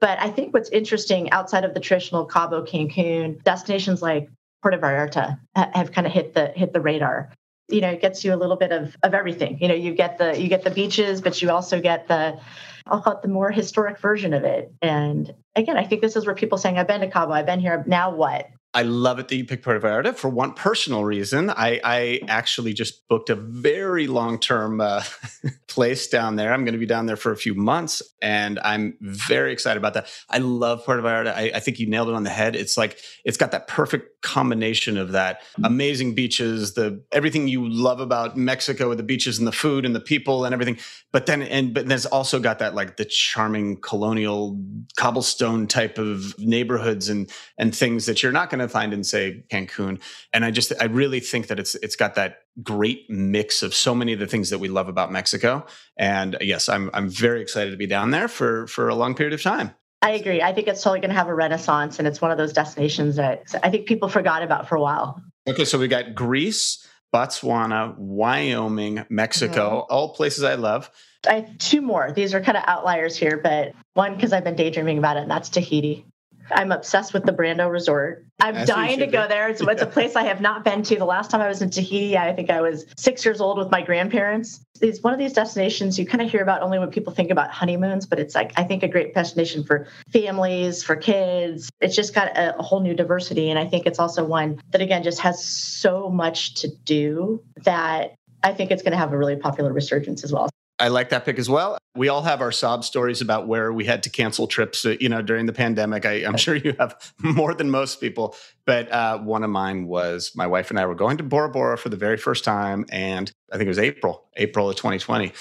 But 0.00 0.18
I 0.20 0.30
think 0.30 0.52
what's 0.52 0.68
interesting 0.70 1.30
outside 1.30 1.64
of 1.64 1.72
the 1.72 1.80
traditional 1.80 2.26
Cabo, 2.26 2.64
Cancun, 2.64 3.42
destinations 3.44 4.02
like 4.02 4.28
Puerto 4.62 4.78
Vallarta 4.78 5.38
have 5.54 5.92
kind 5.92 6.06
of 6.06 6.12
hit 6.12 6.34
the 6.34 6.48
hit 6.48 6.72
the 6.72 6.80
radar. 6.80 7.30
You 7.68 7.80
know, 7.80 7.90
it 7.90 8.00
gets 8.00 8.24
you 8.24 8.32
a 8.34 8.36
little 8.36 8.56
bit 8.56 8.72
of 8.72 8.96
of 9.02 9.14
everything. 9.14 9.58
You 9.60 9.68
know, 9.68 9.74
you 9.74 9.94
get 9.94 10.18
the 10.18 10.40
you 10.40 10.48
get 10.48 10.64
the 10.64 10.70
beaches, 10.70 11.20
but 11.20 11.40
you 11.42 11.50
also 11.50 11.80
get 11.80 12.08
the 12.08 12.38
I'll 12.86 13.00
call 13.00 13.14
it 13.14 13.22
the 13.22 13.28
more 13.28 13.50
historic 13.50 13.98
version 13.98 14.32
of 14.32 14.44
it. 14.44 14.72
And 14.80 15.34
again, 15.56 15.76
I 15.76 15.84
think 15.84 16.02
this 16.02 16.14
is 16.14 16.24
where 16.24 16.34
people 16.34 16.58
saying, 16.58 16.78
I've 16.78 16.86
been 16.86 17.00
to 17.00 17.10
Cabo, 17.10 17.32
I've 17.32 17.46
been 17.46 17.60
here, 17.60 17.82
now 17.86 18.14
what? 18.14 18.46
I 18.74 18.82
love 18.82 19.18
it 19.18 19.28
that 19.28 19.36
you 19.36 19.46
picked 19.46 19.64
Puerto 19.64 19.80
Vallarta 19.80 20.14
for 20.14 20.28
one 20.28 20.52
personal 20.52 21.02
reason. 21.02 21.48
I, 21.48 21.80
I 21.82 22.20
actually 22.28 22.74
just 22.74 23.08
booked 23.08 23.30
a 23.30 23.34
very 23.34 24.06
long 24.06 24.38
term 24.38 24.82
uh, 24.82 25.02
place 25.66 26.08
down 26.08 26.36
there. 26.36 26.52
I'm 26.52 26.64
going 26.64 26.74
to 26.74 26.78
be 26.78 26.84
down 26.84 27.06
there 27.06 27.16
for 27.16 27.32
a 27.32 27.36
few 27.38 27.54
months, 27.54 28.02
and 28.20 28.58
I'm 28.58 28.98
very 29.00 29.52
excited 29.52 29.78
about 29.78 29.94
that. 29.94 30.08
I 30.28 30.38
love 30.38 30.84
Puerto 30.84 31.00
Vallarta. 31.02 31.34
I, 31.34 31.52
I 31.54 31.60
think 31.60 31.78
you 31.78 31.88
nailed 31.88 32.10
it 32.10 32.14
on 32.14 32.24
the 32.24 32.30
head. 32.30 32.54
It's 32.54 32.76
like 32.76 32.98
it's 33.24 33.38
got 33.38 33.52
that 33.52 33.66
perfect 33.66 34.15
combination 34.26 34.98
of 34.98 35.12
that 35.12 35.42
amazing 35.62 36.12
beaches, 36.16 36.74
the 36.74 37.00
everything 37.12 37.46
you 37.46 37.68
love 37.68 38.00
about 38.00 38.36
Mexico 38.36 38.88
with 38.88 38.98
the 38.98 39.04
beaches 39.04 39.38
and 39.38 39.46
the 39.46 39.52
food 39.52 39.86
and 39.86 39.94
the 39.94 40.00
people 40.00 40.44
and 40.44 40.52
everything. 40.52 40.76
But 41.12 41.26
then 41.26 41.42
and 41.42 41.72
but 41.72 41.86
then 41.86 41.94
it's 41.94 42.06
also 42.06 42.40
got 42.40 42.58
that 42.58 42.74
like 42.74 42.96
the 42.96 43.04
charming 43.04 43.80
colonial 43.80 44.60
cobblestone 44.98 45.68
type 45.68 45.96
of 45.96 46.36
neighborhoods 46.40 47.08
and 47.08 47.30
and 47.56 47.72
things 47.72 48.06
that 48.06 48.20
you're 48.20 48.32
not 48.32 48.50
going 48.50 48.58
to 48.58 48.68
find 48.68 48.92
in 48.92 49.04
say 49.04 49.44
Cancun. 49.48 50.02
And 50.32 50.44
I 50.44 50.50
just 50.50 50.72
I 50.80 50.86
really 50.86 51.20
think 51.20 51.46
that 51.46 51.60
it's 51.60 51.76
it's 51.76 51.96
got 51.96 52.16
that 52.16 52.38
great 52.64 53.08
mix 53.08 53.62
of 53.62 53.74
so 53.74 53.94
many 53.94 54.12
of 54.12 54.18
the 54.18 54.26
things 54.26 54.50
that 54.50 54.58
we 54.58 54.66
love 54.66 54.88
about 54.88 55.12
Mexico. 55.12 55.64
And 55.96 56.36
yes, 56.40 56.68
I'm 56.68 56.90
I'm 56.92 57.08
very 57.08 57.40
excited 57.40 57.70
to 57.70 57.76
be 57.76 57.86
down 57.86 58.10
there 58.10 58.26
for 58.26 58.66
for 58.66 58.88
a 58.88 58.96
long 58.96 59.14
period 59.14 59.34
of 59.34 59.42
time. 59.42 59.76
I 60.02 60.12
agree. 60.12 60.42
I 60.42 60.52
think 60.52 60.68
it's 60.68 60.82
totally 60.82 61.00
going 61.00 61.10
to 61.10 61.16
have 61.16 61.28
a 61.28 61.34
renaissance, 61.34 61.98
and 61.98 62.06
it's 62.06 62.20
one 62.20 62.30
of 62.30 62.38
those 62.38 62.52
destinations 62.52 63.16
that 63.16 63.54
I 63.62 63.70
think 63.70 63.86
people 63.86 64.08
forgot 64.08 64.42
about 64.42 64.68
for 64.68 64.76
a 64.76 64.80
while. 64.80 65.20
Okay, 65.48 65.64
so 65.64 65.78
we 65.78 65.88
got 65.88 66.14
Greece, 66.14 66.86
Botswana, 67.14 67.96
Wyoming, 67.96 69.04
Mexico, 69.08 69.80
mm-hmm. 69.80 69.94
all 69.94 70.14
places 70.14 70.44
I 70.44 70.54
love. 70.54 70.90
I 71.28 71.34
have 71.40 71.58
two 71.58 71.80
more. 71.80 72.12
These 72.12 72.34
are 72.34 72.40
kind 72.40 72.56
of 72.56 72.64
outliers 72.66 73.16
here, 73.16 73.40
but 73.42 73.72
one 73.94 74.14
because 74.14 74.32
I've 74.32 74.44
been 74.44 74.56
daydreaming 74.56 74.98
about 74.98 75.16
it, 75.16 75.20
and 75.20 75.30
that's 75.30 75.48
Tahiti. 75.48 76.06
I'm 76.50 76.72
obsessed 76.72 77.12
with 77.14 77.24
the 77.24 77.32
Brando 77.32 77.70
Resort. 77.70 78.24
I'm 78.40 78.56
As 78.56 78.68
dying 78.68 78.98
to 78.98 79.06
go 79.06 79.26
there. 79.26 79.48
It's, 79.48 79.60
yeah. 79.60 79.70
it's 79.70 79.82
a 79.82 79.86
place 79.96 80.16
I 80.16 80.24
have 80.24 80.40
not 80.40 80.64
been 80.64 80.82
to. 80.84 80.96
The 80.96 81.04
last 81.04 81.30
time 81.30 81.40
I 81.40 81.48
was 81.48 81.62
in 81.62 81.70
Tahiti, 81.70 82.16
I 82.16 82.32
think 82.34 82.50
I 82.50 82.60
was 82.60 82.86
six 82.96 83.24
years 83.24 83.40
old 83.40 83.58
with 83.58 83.70
my 83.70 83.82
grandparents. 83.82 84.60
It's 84.80 85.02
one 85.02 85.12
of 85.12 85.18
these 85.18 85.32
destinations 85.32 85.98
you 85.98 86.06
kind 86.06 86.22
of 86.22 86.30
hear 86.30 86.42
about 86.42 86.62
only 86.62 86.78
when 86.78 86.90
people 86.90 87.12
think 87.12 87.30
about 87.30 87.50
honeymoons, 87.50 88.06
but 88.06 88.18
it's 88.18 88.34
like, 88.34 88.52
I 88.56 88.64
think, 88.64 88.82
a 88.82 88.88
great 88.88 89.14
destination 89.14 89.64
for 89.64 89.88
families, 90.12 90.82
for 90.82 90.96
kids. 90.96 91.70
It's 91.80 91.96
just 91.96 92.14
got 92.14 92.36
a, 92.36 92.58
a 92.58 92.62
whole 92.62 92.80
new 92.80 92.94
diversity. 92.94 93.50
And 93.50 93.58
I 93.58 93.66
think 93.66 93.86
it's 93.86 93.98
also 93.98 94.24
one 94.24 94.60
that, 94.70 94.82
again, 94.82 95.02
just 95.02 95.20
has 95.20 95.44
so 95.44 96.10
much 96.10 96.54
to 96.54 96.68
do 96.84 97.42
that 97.64 98.14
I 98.42 98.52
think 98.52 98.70
it's 98.70 98.82
going 98.82 98.92
to 98.92 98.98
have 98.98 99.12
a 99.12 99.18
really 99.18 99.36
popular 99.36 99.72
resurgence 99.72 100.22
as 100.22 100.32
well. 100.32 100.48
I 100.78 100.88
like 100.88 101.08
that 101.08 101.24
pick 101.24 101.38
as 101.38 101.48
well. 101.48 101.78
We 101.94 102.08
all 102.08 102.22
have 102.22 102.42
our 102.42 102.52
sob 102.52 102.84
stories 102.84 103.22
about 103.22 103.48
where 103.48 103.72
we 103.72 103.86
had 103.86 104.02
to 104.02 104.10
cancel 104.10 104.46
trips, 104.46 104.84
uh, 104.84 104.96
you 105.00 105.08
know, 105.08 105.22
during 105.22 105.46
the 105.46 105.52
pandemic. 105.52 106.04
I, 106.04 106.20
am 106.20 106.36
sure 106.36 106.54
you 106.54 106.74
have 106.78 107.14
more 107.18 107.54
than 107.54 107.70
most 107.70 108.00
people, 108.00 108.36
but 108.66 108.90
uh, 108.92 109.18
one 109.18 109.42
of 109.42 109.48
mine 109.48 109.86
was 109.86 110.32
my 110.34 110.46
wife 110.46 110.68
and 110.68 110.78
I 110.78 110.84
were 110.84 110.94
going 110.94 111.16
to 111.16 111.22
Bora 111.22 111.48
Bora 111.48 111.78
for 111.78 111.88
the 111.88 111.96
very 111.96 112.18
first 112.18 112.44
time, 112.44 112.84
and 112.90 113.32
I 113.50 113.56
think 113.56 113.66
it 113.66 113.68
was 113.68 113.78
April, 113.78 114.26
April 114.36 114.68
of 114.68 114.76
2020 114.76 115.32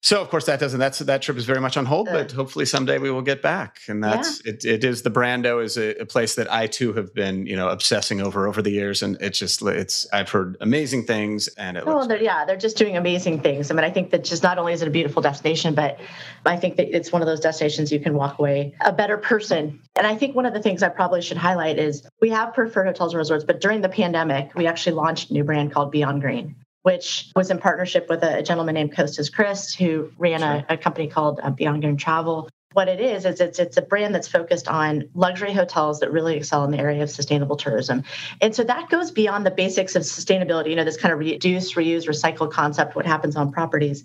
so 0.00 0.22
of 0.22 0.30
course 0.30 0.46
that 0.46 0.60
doesn't 0.60 0.78
that's 0.78 1.00
that 1.00 1.22
trip 1.22 1.36
is 1.36 1.44
very 1.44 1.60
much 1.60 1.76
on 1.76 1.84
hold, 1.84 2.06
but 2.06 2.30
hopefully 2.30 2.64
someday 2.64 2.98
we 2.98 3.10
will 3.10 3.22
get 3.22 3.42
back. 3.42 3.80
And 3.88 4.02
that's 4.02 4.40
yeah. 4.44 4.52
it, 4.52 4.64
it 4.64 4.84
is 4.84 5.02
the 5.02 5.10
Brando 5.10 5.62
is 5.62 5.76
a, 5.76 6.00
a, 6.00 6.06
place 6.06 6.36
that 6.36 6.50
I 6.52 6.68
too 6.68 6.92
have 6.92 7.12
been 7.12 7.46
you 7.46 7.56
know 7.56 7.68
obsessing 7.68 8.20
over 8.20 8.46
over 8.46 8.62
the 8.62 8.70
years, 8.70 9.02
and 9.02 9.16
it's 9.20 9.40
just 9.40 9.60
it's 9.62 10.06
I've 10.12 10.30
heard 10.30 10.56
amazing 10.60 11.04
things, 11.04 11.48
and 11.48 11.76
it 11.76 11.84
well, 11.84 12.06
they're, 12.06 12.22
yeah, 12.22 12.44
they're 12.44 12.56
just 12.56 12.76
doing 12.76 12.96
amazing 12.96 13.40
things. 13.40 13.72
I 13.72 13.74
mean, 13.74 13.84
I 13.84 13.90
think 13.90 14.10
that 14.10 14.22
just 14.22 14.44
not 14.44 14.56
only 14.56 14.72
is 14.72 14.82
it 14.82 14.88
a 14.88 14.90
beautiful 14.92 15.20
destination, 15.20 15.74
but 15.74 15.98
I 16.46 16.56
think 16.56 16.76
that 16.76 16.94
it's 16.94 17.10
one 17.10 17.20
of 17.20 17.26
those 17.26 17.40
destinations 17.40 17.90
you 17.90 18.00
can 18.00 18.14
walk 18.14 18.38
away 18.38 18.74
a 18.80 18.92
better 18.92 19.18
person. 19.18 19.80
And 19.96 20.06
I 20.06 20.14
think 20.14 20.36
one 20.36 20.46
of 20.46 20.54
the 20.54 20.62
things 20.62 20.84
I 20.84 20.90
probably 20.90 21.22
should 21.22 21.38
highlight 21.38 21.76
is 21.76 22.08
we 22.20 22.30
have 22.30 22.54
preferred 22.54 22.86
hotels 22.86 23.14
and 23.14 23.18
resorts, 23.18 23.44
but 23.44 23.60
during 23.60 23.80
the 23.80 23.88
pandemic, 23.88 24.54
we 24.54 24.68
actually 24.68 24.94
launched 24.94 25.30
a 25.30 25.32
new 25.32 25.42
brand 25.42 25.72
called 25.72 25.90
Beyond 25.90 26.20
Green 26.22 26.54
which 26.88 27.30
was 27.36 27.50
in 27.50 27.58
partnership 27.58 28.08
with 28.08 28.22
a, 28.22 28.42
gentleman 28.42 28.72
named 28.72 28.96
Costas 28.96 29.28
Christ, 29.28 29.78
who 29.78 30.10
ran 30.16 30.42
a, 30.42 30.64
a 30.70 30.78
company 30.78 31.06
called 31.06 31.38
uh, 31.42 31.50
Beyond 31.50 31.82
Green 31.82 31.98
Travel. 31.98 32.48
What 32.72 32.88
it 32.88 32.98
is 32.98 33.26
is 33.26 33.42
it's 33.42 33.58
it's 33.58 33.76
a 33.76 33.82
brand 33.82 34.14
that's 34.14 34.26
focused 34.26 34.68
on 34.68 35.10
luxury 35.12 35.52
hotels 35.52 36.00
that 36.00 36.10
really 36.10 36.38
excel 36.38 36.64
in 36.64 36.70
the 36.70 36.78
area 36.78 37.02
of 37.02 37.10
sustainable 37.10 37.56
tourism, 37.56 38.04
and 38.40 38.56
so 38.56 38.64
that 38.64 38.88
goes 38.88 39.10
beyond 39.10 39.44
the 39.44 39.50
basics 39.50 39.96
of 39.96 40.02
sustainability. 40.02 40.70
You 40.70 40.76
know, 40.76 40.84
this 40.84 40.96
kind 40.96 41.12
of 41.12 41.18
reduce, 41.18 41.74
reuse, 41.74 42.08
recycle 42.08 42.50
concept. 42.50 42.96
What 42.96 43.04
happens 43.04 43.36
on 43.36 43.52
properties? 43.52 44.04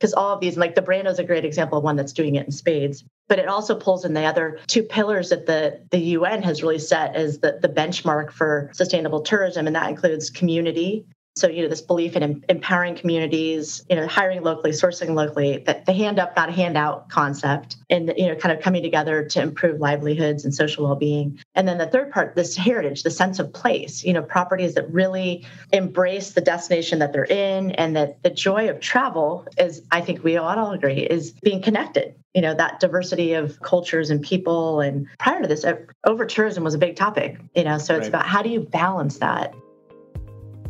Because 0.00 0.12
all 0.12 0.34
of 0.34 0.40
these, 0.40 0.56
like 0.56 0.74
the 0.74 0.82
Brando 0.82 1.10
is 1.12 1.20
a 1.20 1.24
great 1.24 1.44
example 1.44 1.78
of 1.78 1.84
one 1.84 1.94
that's 1.94 2.12
doing 2.12 2.34
it 2.34 2.46
in 2.46 2.50
spades 2.50 3.04
but 3.26 3.38
it 3.38 3.48
also 3.48 3.74
pulls 3.74 4.04
in 4.04 4.12
the 4.12 4.24
other 4.24 4.58
two 4.66 4.82
pillars 4.82 5.30
that 5.30 5.46
the, 5.46 5.80
the 5.90 5.98
UN 5.98 6.42
has 6.42 6.62
really 6.62 6.78
set 6.78 7.16
as 7.16 7.38
the, 7.38 7.58
the 7.62 7.70
benchmark 7.70 8.30
for 8.30 8.70
sustainable 8.74 9.22
tourism, 9.22 9.66
and 9.66 9.74
that 9.74 9.88
includes 9.88 10.28
community, 10.28 11.06
so, 11.36 11.48
you 11.48 11.62
know, 11.62 11.68
this 11.68 11.82
belief 11.82 12.14
in 12.14 12.44
empowering 12.48 12.94
communities, 12.94 13.84
you 13.90 13.96
know, 13.96 14.06
hiring 14.06 14.42
locally, 14.42 14.70
sourcing 14.70 15.14
locally, 15.14 15.64
that 15.66 15.84
the 15.84 15.92
hand 15.92 16.20
up, 16.20 16.36
not 16.36 16.48
a 16.48 16.52
handout 16.52 17.08
concept, 17.08 17.76
and, 17.90 18.14
you 18.16 18.28
know, 18.28 18.36
kind 18.36 18.56
of 18.56 18.62
coming 18.62 18.84
together 18.84 19.24
to 19.24 19.42
improve 19.42 19.80
livelihoods 19.80 20.44
and 20.44 20.54
social 20.54 20.84
well 20.84 20.94
being. 20.94 21.40
And 21.56 21.66
then 21.66 21.78
the 21.78 21.88
third 21.88 22.12
part, 22.12 22.36
this 22.36 22.56
heritage, 22.56 23.02
the 23.02 23.10
sense 23.10 23.40
of 23.40 23.52
place, 23.52 24.04
you 24.04 24.12
know, 24.12 24.22
properties 24.22 24.74
that 24.74 24.88
really 24.92 25.44
embrace 25.72 26.32
the 26.32 26.40
destination 26.40 27.00
that 27.00 27.12
they're 27.12 27.24
in 27.24 27.72
and 27.72 27.96
that 27.96 28.22
the 28.22 28.30
joy 28.30 28.68
of 28.68 28.78
travel 28.78 29.44
is, 29.58 29.82
I 29.90 30.02
think 30.02 30.22
we 30.22 30.36
all 30.36 30.70
agree, 30.70 31.00
is 31.00 31.32
being 31.42 31.62
connected 31.62 32.14
you 32.34 32.42
know 32.42 32.52
that 32.52 32.80
diversity 32.80 33.34
of 33.34 33.60
cultures 33.60 34.10
and 34.10 34.20
people 34.20 34.80
and 34.80 35.06
prior 35.20 35.40
to 35.40 35.46
this 35.46 35.64
uh, 35.64 35.76
over 36.04 36.26
tourism 36.26 36.64
was 36.64 36.74
a 36.74 36.78
big 36.78 36.96
topic 36.96 37.38
you 37.54 37.62
know 37.62 37.78
so 37.78 37.94
it's 37.94 38.02
right. 38.02 38.08
about 38.08 38.26
how 38.26 38.42
do 38.42 38.48
you 38.48 38.60
balance 38.60 39.18
that 39.18 39.54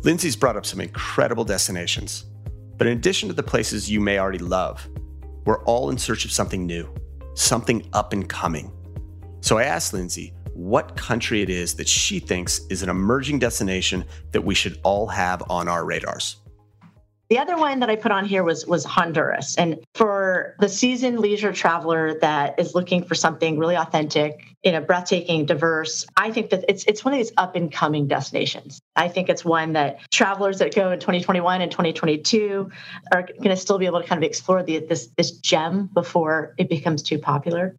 Lindsay's 0.05 0.35
brought 0.35 0.55
up 0.55 0.67
some 0.67 0.79
incredible 0.81 1.43
destinations. 1.43 2.25
But 2.77 2.85
in 2.85 2.93
addition 2.95 3.27
to 3.27 3.33
the 3.33 3.41
places 3.41 3.89
you 3.89 3.99
may 3.99 4.19
already 4.19 4.37
love, 4.37 4.87
we're 5.45 5.63
all 5.63 5.89
in 5.89 5.97
search 5.97 6.25
of 6.25 6.31
something 6.31 6.63
new, 6.63 6.87
something 7.33 7.89
up 7.91 8.13
and 8.13 8.29
coming. 8.29 8.71
So 9.41 9.57
I 9.57 9.63
asked 9.63 9.93
Lindsay 9.93 10.31
what 10.53 10.95
country 10.95 11.41
it 11.41 11.49
is 11.49 11.73
that 11.77 11.87
she 11.87 12.19
thinks 12.19 12.61
is 12.69 12.83
an 12.83 12.89
emerging 12.89 13.39
destination 13.39 14.05
that 14.31 14.43
we 14.43 14.53
should 14.53 14.79
all 14.83 15.07
have 15.07 15.41
on 15.49 15.67
our 15.67 15.85
radars. 15.85 16.35
The 17.29 17.39
other 17.39 17.57
one 17.57 17.79
that 17.79 17.89
I 17.89 17.95
put 17.95 18.11
on 18.11 18.25
here 18.25 18.43
was 18.43 18.67
was 18.67 18.85
Honduras. 18.85 19.55
And 19.55 19.79
for 19.95 20.55
the 20.59 20.69
seasoned 20.69 21.19
leisure 21.19 21.51
traveler 21.51 22.19
that 22.19 22.59
is 22.59 22.75
looking 22.75 23.03
for 23.03 23.15
something 23.15 23.57
really 23.57 23.75
authentic, 23.75 24.55
you 24.63 24.71
know, 24.71 24.81
breathtaking, 24.81 25.45
diverse, 25.45 26.05
I 26.15 26.31
think 26.31 26.51
that 26.51 26.65
it's 26.69 26.83
it's 26.85 27.03
one 27.03 27.13
of 27.13 27.19
these 27.19 27.31
up 27.37 27.55
and 27.55 27.71
coming 27.71 28.07
destinations. 28.07 28.79
I 28.95 29.07
think 29.07 29.29
it's 29.29 29.43
one 29.43 29.73
that 29.73 29.99
travelers 30.11 30.59
that 30.59 30.75
go 30.75 30.91
in 30.91 30.99
2021 30.99 31.61
and 31.61 31.71
2022 31.71 32.69
are 33.11 33.23
going 33.23 33.49
to 33.49 33.57
still 33.57 33.79
be 33.79 33.87
able 33.87 34.01
to 34.01 34.07
kind 34.07 34.23
of 34.23 34.27
explore 34.27 34.61
the, 34.61 34.79
this 34.79 35.09
this 35.17 35.31
gem 35.31 35.89
before 35.93 36.53
it 36.57 36.69
becomes 36.69 37.01
too 37.01 37.17
popular. 37.17 37.75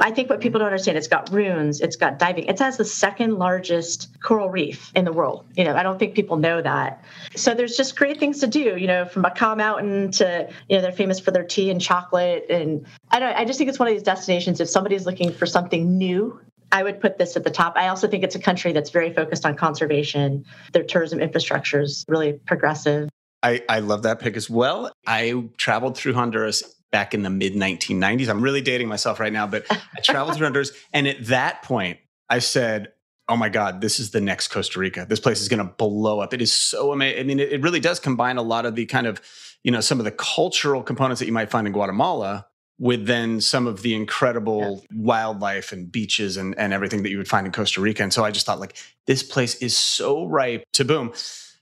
I 0.00 0.10
think 0.10 0.28
what 0.28 0.40
people 0.40 0.58
don't 0.58 0.66
understand, 0.66 0.98
it's 0.98 1.06
got 1.06 1.30
ruins, 1.30 1.80
it's 1.80 1.94
got 1.94 2.18
diving. 2.18 2.44
It 2.44 2.58
has 2.58 2.76
the 2.76 2.84
second 2.84 3.38
largest 3.38 4.08
coral 4.22 4.50
reef 4.50 4.90
in 4.96 5.04
the 5.04 5.12
world. 5.12 5.46
You 5.56 5.64
know, 5.64 5.76
I 5.76 5.84
don't 5.84 5.98
think 5.98 6.14
people 6.14 6.36
know 6.36 6.60
that. 6.60 7.04
So 7.36 7.54
there's 7.54 7.76
just 7.76 7.96
great 7.96 8.18
things 8.18 8.40
to 8.40 8.48
do, 8.48 8.76
you 8.76 8.88
know, 8.88 9.04
from 9.04 9.22
Macao 9.22 9.54
Mountain 9.54 10.10
to, 10.12 10.50
you 10.68 10.76
know, 10.76 10.82
they're 10.82 10.92
famous 10.92 11.20
for 11.20 11.30
their 11.30 11.44
tea 11.44 11.70
and 11.70 11.80
chocolate. 11.80 12.46
And 12.50 12.84
I 13.10 13.20
don't 13.20 13.36
I 13.36 13.44
just 13.44 13.56
think 13.56 13.70
it's 13.70 13.78
one 13.78 13.86
of 13.86 13.94
these 13.94 14.02
destinations. 14.02 14.60
If 14.60 14.68
somebody's 14.68 15.06
looking 15.06 15.32
for 15.32 15.46
something 15.46 15.96
new, 15.96 16.40
I 16.72 16.82
would 16.82 17.00
put 17.00 17.18
this 17.18 17.36
at 17.36 17.44
the 17.44 17.50
top. 17.50 17.74
I 17.76 17.86
also 17.86 18.08
think 18.08 18.24
it's 18.24 18.34
a 18.34 18.40
country 18.40 18.72
that's 18.72 18.90
very 18.90 19.12
focused 19.12 19.46
on 19.46 19.54
conservation. 19.54 20.44
Their 20.72 20.82
tourism 20.82 21.20
infrastructure 21.20 21.82
is 21.82 22.04
really 22.08 22.32
progressive. 22.32 23.08
I, 23.44 23.62
I 23.68 23.78
love 23.78 24.02
that 24.02 24.18
pick 24.18 24.36
as 24.36 24.50
well. 24.50 24.90
I 25.06 25.44
traveled 25.56 25.96
through 25.96 26.14
Honduras 26.14 26.64
back 26.94 27.12
in 27.12 27.24
the 27.24 27.30
mid 27.30 27.54
1990s. 27.54 28.28
I'm 28.28 28.40
really 28.40 28.60
dating 28.60 28.86
myself 28.86 29.18
right 29.18 29.32
now, 29.32 29.48
but 29.48 29.66
I 29.68 30.00
traveled 30.00 30.38
to 30.38 30.44
Honduras. 30.44 30.70
And 30.92 31.08
at 31.08 31.26
that 31.26 31.64
point, 31.64 31.98
I 32.30 32.38
said, 32.38 32.92
oh 33.28 33.36
my 33.36 33.48
God, 33.48 33.80
this 33.80 33.98
is 33.98 34.12
the 34.12 34.20
next 34.20 34.46
Costa 34.46 34.78
Rica. 34.78 35.04
This 35.08 35.18
place 35.18 35.40
is 35.40 35.48
going 35.48 35.58
to 35.58 35.72
blow 35.76 36.20
up. 36.20 36.32
It 36.32 36.40
is 36.40 36.52
so 36.52 36.92
amazing. 36.92 37.18
I 37.18 37.22
mean, 37.24 37.40
it, 37.40 37.52
it, 37.54 37.62
really 37.62 37.80
does 37.80 37.98
combine 37.98 38.36
a 38.36 38.42
lot 38.42 38.64
of 38.64 38.76
the 38.76 38.86
kind 38.86 39.08
of, 39.08 39.20
you 39.64 39.72
know, 39.72 39.80
some 39.80 39.98
of 39.98 40.04
the 40.04 40.12
cultural 40.12 40.84
components 40.84 41.18
that 41.18 41.26
you 41.26 41.32
might 41.32 41.50
find 41.50 41.66
in 41.66 41.72
Guatemala 41.72 42.46
with 42.78 43.06
then 43.06 43.40
some 43.40 43.66
of 43.66 43.82
the 43.82 43.96
incredible 43.96 44.84
yeah. 44.88 44.96
wildlife 44.96 45.72
and 45.72 45.90
beaches 45.90 46.36
and, 46.36 46.56
and 46.56 46.72
everything 46.72 47.02
that 47.02 47.10
you 47.10 47.18
would 47.18 47.26
find 47.26 47.44
in 47.44 47.52
Costa 47.52 47.80
Rica. 47.80 48.04
And 48.04 48.12
so 48.12 48.24
I 48.24 48.30
just 48.30 48.46
thought, 48.46 48.60
like, 48.60 48.76
this 49.08 49.24
place 49.24 49.56
is 49.56 49.76
so 49.76 50.26
ripe 50.26 50.62
to 50.74 50.84
boom. 50.84 51.12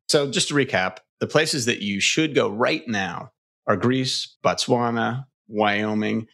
So 0.08 0.30
just 0.30 0.48
to 0.48 0.54
recap, 0.54 0.98
the 1.20 1.26
places 1.26 1.64
that 1.64 1.80
you 1.80 2.00
should 2.00 2.34
go 2.34 2.50
right 2.50 2.86
now 2.86 3.32
are 3.66 3.76
Greece, 3.76 4.36
Botswana, 4.44 5.24
Wyoming, 5.48 6.26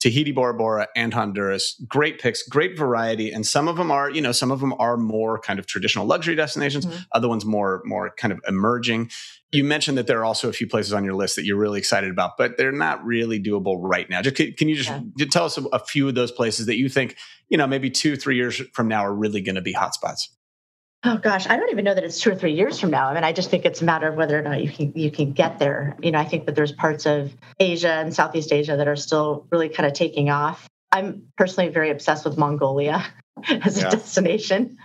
Tahiti, 0.00 0.32
Bora 0.32 0.54
Bora, 0.54 0.88
and 0.96 1.12
Honduras. 1.12 1.78
Great 1.86 2.18
picks, 2.18 2.42
great 2.42 2.76
variety, 2.76 3.30
and 3.30 3.46
some 3.46 3.68
of 3.68 3.76
them 3.76 3.90
are, 3.90 4.10
you 4.10 4.22
know, 4.22 4.32
some 4.32 4.50
of 4.50 4.60
them 4.60 4.72
are 4.78 4.96
more 4.96 5.38
kind 5.38 5.58
of 5.58 5.66
traditional 5.66 6.06
luxury 6.06 6.34
destinations. 6.34 6.86
Mm-hmm. 6.86 7.02
Other 7.12 7.28
ones 7.28 7.44
more, 7.44 7.82
more 7.84 8.14
kind 8.16 8.32
of 8.32 8.40
emerging. 8.48 9.10
You 9.52 9.62
mentioned 9.62 9.98
that 9.98 10.06
there 10.06 10.18
are 10.20 10.24
also 10.24 10.48
a 10.48 10.54
few 10.54 10.66
places 10.66 10.94
on 10.94 11.04
your 11.04 11.12
list 11.12 11.36
that 11.36 11.44
you're 11.44 11.58
really 11.58 11.78
excited 11.78 12.10
about, 12.10 12.38
but 12.38 12.56
they're 12.56 12.72
not 12.72 13.04
really 13.04 13.42
doable 13.42 13.76
right 13.78 14.08
now. 14.08 14.22
Just, 14.22 14.36
can 14.36 14.68
you 14.68 14.76
just 14.76 14.90
yeah. 15.16 15.26
tell 15.30 15.44
us 15.44 15.58
a 15.58 15.78
few 15.80 16.08
of 16.08 16.14
those 16.14 16.32
places 16.32 16.64
that 16.66 16.76
you 16.76 16.88
think, 16.88 17.16
you 17.50 17.58
know, 17.58 17.66
maybe 17.66 17.90
two, 17.90 18.16
three 18.16 18.36
years 18.36 18.62
from 18.72 18.88
now 18.88 19.04
are 19.04 19.14
really 19.14 19.42
going 19.42 19.56
to 19.56 19.60
be 19.60 19.74
hotspots? 19.74 20.28
Oh 21.02 21.16
gosh, 21.16 21.46
I 21.48 21.56
don't 21.56 21.70
even 21.70 21.84
know 21.84 21.94
that 21.94 22.04
it's 22.04 22.20
two 22.20 22.30
or 22.30 22.34
three 22.34 22.52
years 22.52 22.78
from 22.78 22.90
now. 22.90 23.08
I 23.08 23.14
mean, 23.14 23.24
I 23.24 23.32
just 23.32 23.48
think 23.48 23.64
it's 23.64 23.80
a 23.80 23.84
matter 23.84 24.08
of 24.08 24.16
whether 24.16 24.38
or 24.38 24.42
not 24.42 24.62
you 24.62 24.70
can 24.70 24.92
you 24.94 25.10
can 25.10 25.32
get 25.32 25.58
there. 25.58 25.96
You 26.02 26.10
know, 26.10 26.18
I 26.18 26.26
think 26.26 26.44
that 26.44 26.54
there's 26.54 26.72
parts 26.72 27.06
of 27.06 27.32
Asia 27.58 27.92
and 27.92 28.14
Southeast 28.14 28.52
Asia 28.52 28.76
that 28.76 28.86
are 28.86 28.96
still 28.96 29.46
really 29.50 29.70
kind 29.70 29.86
of 29.86 29.94
taking 29.94 30.28
off. 30.28 30.68
I'm 30.92 31.22
personally 31.38 31.70
very 31.70 31.90
obsessed 31.90 32.26
with 32.26 32.36
Mongolia 32.36 33.06
as 33.48 33.78
a 33.78 33.82
yeah. 33.82 33.90
destination. 33.90 34.76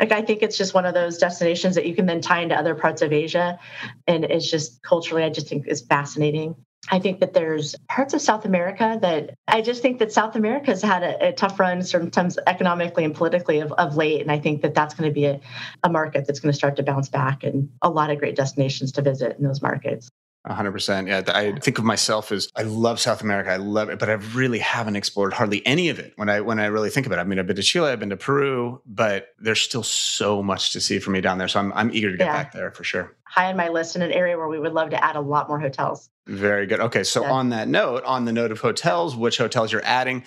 Like 0.00 0.12
I 0.12 0.22
think 0.22 0.42
it's 0.42 0.56
just 0.56 0.72
one 0.72 0.86
of 0.86 0.94
those 0.94 1.18
destinations 1.18 1.74
that 1.74 1.84
you 1.84 1.94
can 1.94 2.06
then 2.06 2.22
tie 2.22 2.40
into 2.40 2.54
other 2.54 2.74
parts 2.74 3.02
of 3.02 3.12
Asia 3.12 3.58
and 4.06 4.24
it's 4.24 4.50
just 4.50 4.82
culturally 4.82 5.22
I 5.22 5.28
just 5.28 5.48
think 5.48 5.66
is 5.66 5.82
fascinating. 5.82 6.56
I 6.90 6.98
think 6.98 7.20
that 7.20 7.34
there's 7.34 7.74
parts 7.88 8.14
of 8.14 8.20
South 8.20 8.44
America 8.44 8.98
that 9.02 9.34
I 9.46 9.60
just 9.60 9.82
think 9.82 9.98
that 9.98 10.12
South 10.12 10.36
America 10.36 10.66
has 10.66 10.82
had 10.82 11.02
a, 11.02 11.28
a 11.28 11.32
tough 11.32 11.60
run 11.60 11.82
sometimes 11.82 12.38
economically 12.46 13.04
and 13.04 13.14
politically 13.14 13.60
of, 13.60 13.72
of 13.72 13.96
late. 13.96 14.20
And 14.20 14.32
I 14.32 14.38
think 14.38 14.62
that 14.62 14.74
that's 14.74 14.94
going 14.94 15.08
to 15.08 15.14
be 15.14 15.26
a, 15.26 15.40
a 15.84 15.90
market 15.90 16.26
that's 16.26 16.40
going 16.40 16.52
to 16.52 16.56
start 16.56 16.76
to 16.76 16.82
bounce 16.82 17.08
back 17.08 17.44
and 17.44 17.68
a 17.82 17.90
lot 17.90 18.10
of 18.10 18.18
great 18.18 18.36
destinations 18.36 18.92
to 18.92 19.02
visit 19.02 19.36
in 19.38 19.44
those 19.44 19.62
markets. 19.62 20.10
100%. 20.46 21.08
Yeah, 21.08 21.22
I 21.34 21.58
think 21.58 21.78
of 21.78 21.84
myself 21.84 22.32
as 22.32 22.48
I 22.56 22.62
love 22.62 23.00
South 23.00 23.22
America. 23.22 23.50
I 23.50 23.56
love 23.56 23.90
it, 23.90 23.98
but 23.98 24.08
I 24.08 24.14
really 24.14 24.60
haven't 24.60 24.96
explored 24.96 25.34
hardly 25.34 25.66
any 25.66 25.88
of 25.88 25.98
it 25.98 26.12
when 26.16 26.28
I 26.28 26.40
when 26.40 26.58
I 26.58 26.66
really 26.66 26.90
think 26.90 27.06
about 27.06 27.18
it. 27.18 27.22
I 27.22 27.24
mean, 27.24 27.38
I've 27.38 27.46
been 27.46 27.56
to 27.56 27.62
Chile, 27.62 27.90
I've 27.90 28.00
been 28.00 28.10
to 28.10 28.16
Peru, 28.16 28.80
but 28.86 29.28
there's 29.38 29.60
still 29.60 29.82
so 29.82 30.42
much 30.42 30.72
to 30.72 30.80
see 30.80 31.00
for 31.00 31.10
me 31.10 31.20
down 31.20 31.38
there. 31.38 31.48
So 31.48 31.60
I'm 31.60 31.72
I'm 31.74 31.90
eager 31.92 32.10
to 32.10 32.16
get 32.16 32.26
yeah. 32.26 32.32
back 32.32 32.52
there 32.52 32.70
for 32.70 32.84
sure. 32.84 33.14
High 33.24 33.50
on 33.50 33.56
my 33.56 33.68
list 33.68 33.96
in 33.96 34.00
an 34.00 34.12
area 34.12 34.38
where 34.38 34.48
we 34.48 34.58
would 34.58 34.72
love 34.72 34.90
to 34.90 35.04
add 35.04 35.16
a 35.16 35.20
lot 35.20 35.48
more 35.48 35.60
hotels. 35.60 36.08
Very 36.28 36.66
good. 36.66 36.80
Okay, 36.80 37.04
so 37.04 37.22
yeah. 37.22 37.32
on 37.32 37.48
that 37.50 37.68
note, 37.68 38.04
on 38.04 38.24
the 38.24 38.32
note 38.32 38.52
of 38.52 38.60
hotels, 38.60 39.16
which 39.16 39.38
hotels 39.38 39.72
you're 39.72 39.84
adding, 39.84 40.24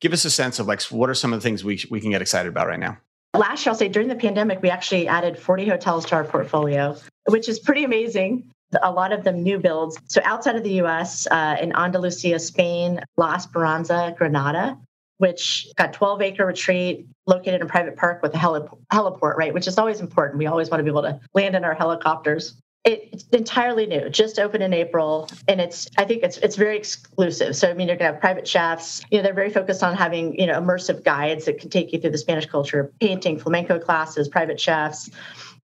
give 0.00 0.12
us 0.12 0.24
a 0.24 0.30
sense 0.30 0.58
of 0.58 0.66
like 0.66 0.82
what 0.82 1.08
are 1.08 1.14
some 1.14 1.32
of 1.32 1.40
the 1.40 1.42
things 1.42 1.64
we 1.64 1.82
we 1.90 2.00
can 2.00 2.10
get 2.10 2.22
excited 2.22 2.48
about 2.48 2.66
right 2.66 2.78
now. 2.78 2.98
Last 3.34 3.64
year, 3.64 3.72
I'll 3.72 3.78
say 3.78 3.88
during 3.88 4.08
the 4.08 4.14
pandemic, 4.14 4.60
we 4.60 4.68
actually 4.68 5.08
added 5.08 5.38
40 5.38 5.66
hotels 5.66 6.04
to 6.06 6.16
our 6.16 6.24
portfolio, 6.24 6.96
which 7.28 7.48
is 7.48 7.58
pretty 7.58 7.82
amazing 7.82 8.44
a 8.82 8.90
lot 8.90 9.12
of 9.12 9.24
them 9.24 9.42
new 9.42 9.58
builds. 9.58 9.98
So 10.06 10.20
outside 10.24 10.56
of 10.56 10.62
the 10.62 10.80
US, 10.82 11.26
uh, 11.30 11.56
in 11.60 11.74
Andalusia, 11.76 12.38
Spain, 12.38 13.00
La 13.16 13.34
Esperanza, 13.34 14.14
Granada, 14.16 14.78
which 15.18 15.68
got 15.76 15.92
12 15.92 16.22
acre 16.22 16.46
retreat 16.46 17.06
located 17.26 17.54
in 17.54 17.62
a 17.62 17.66
private 17.66 17.96
park 17.96 18.22
with 18.22 18.34
a 18.34 18.38
helip- 18.38 18.76
heliport, 18.92 19.36
right? 19.36 19.52
Which 19.52 19.68
is 19.68 19.78
always 19.78 20.00
important. 20.00 20.38
We 20.38 20.46
always 20.46 20.70
want 20.70 20.80
to 20.80 20.84
be 20.84 20.90
able 20.90 21.02
to 21.02 21.20
land 21.34 21.54
in 21.54 21.64
our 21.64 21.74
helicopters. 21.74 22.56
It's 22.84 23.24
entirely 23.32 23.86
new, 23.86 24.08
just 24.08 24.40
opened 24.40 24.64
in 24.64 24.72
April, 24.72 25.28
and 25.46 25.60
it's 25.60 25.88
I 25.96 26.04
think 26.04 26.24
it's 26.24 26.38
it's 26.38 26.56
very 26.56 26.76
exclusive. 26.76 27.54
So 27.54 27.70
I 27.70 27.74
mean, 27.74 27.86
you're 27.86 27.96
gonna 27.96 28.12
have 28.12 28.20
private 28.20 28.48
chefs. 28.48 29.02
You 29.10 29.18
know, 29.18 29.22
they're 29.22 29.34
very 29.34 29.50
focused 29.50 29.84
on 29.84 29.94
having 29.94 30.38
you 30.38 30.46
know 30.46 30.60
immersive 30.60 31.04
guides 31.04 31.44
that 31.44 31.60
can 31.60 31.70
take 31.70 31.92
you 31.92 32.00
through 32.00 32.10
the 32.10 32.18
Spanish 32.18 32.46
culture, 32.46 32.92
painting, 33.00 33.38
flamenco 33.38 33.78
classes, 33.78 34.28
private 34.28 34.58
chefs 34.58 35.10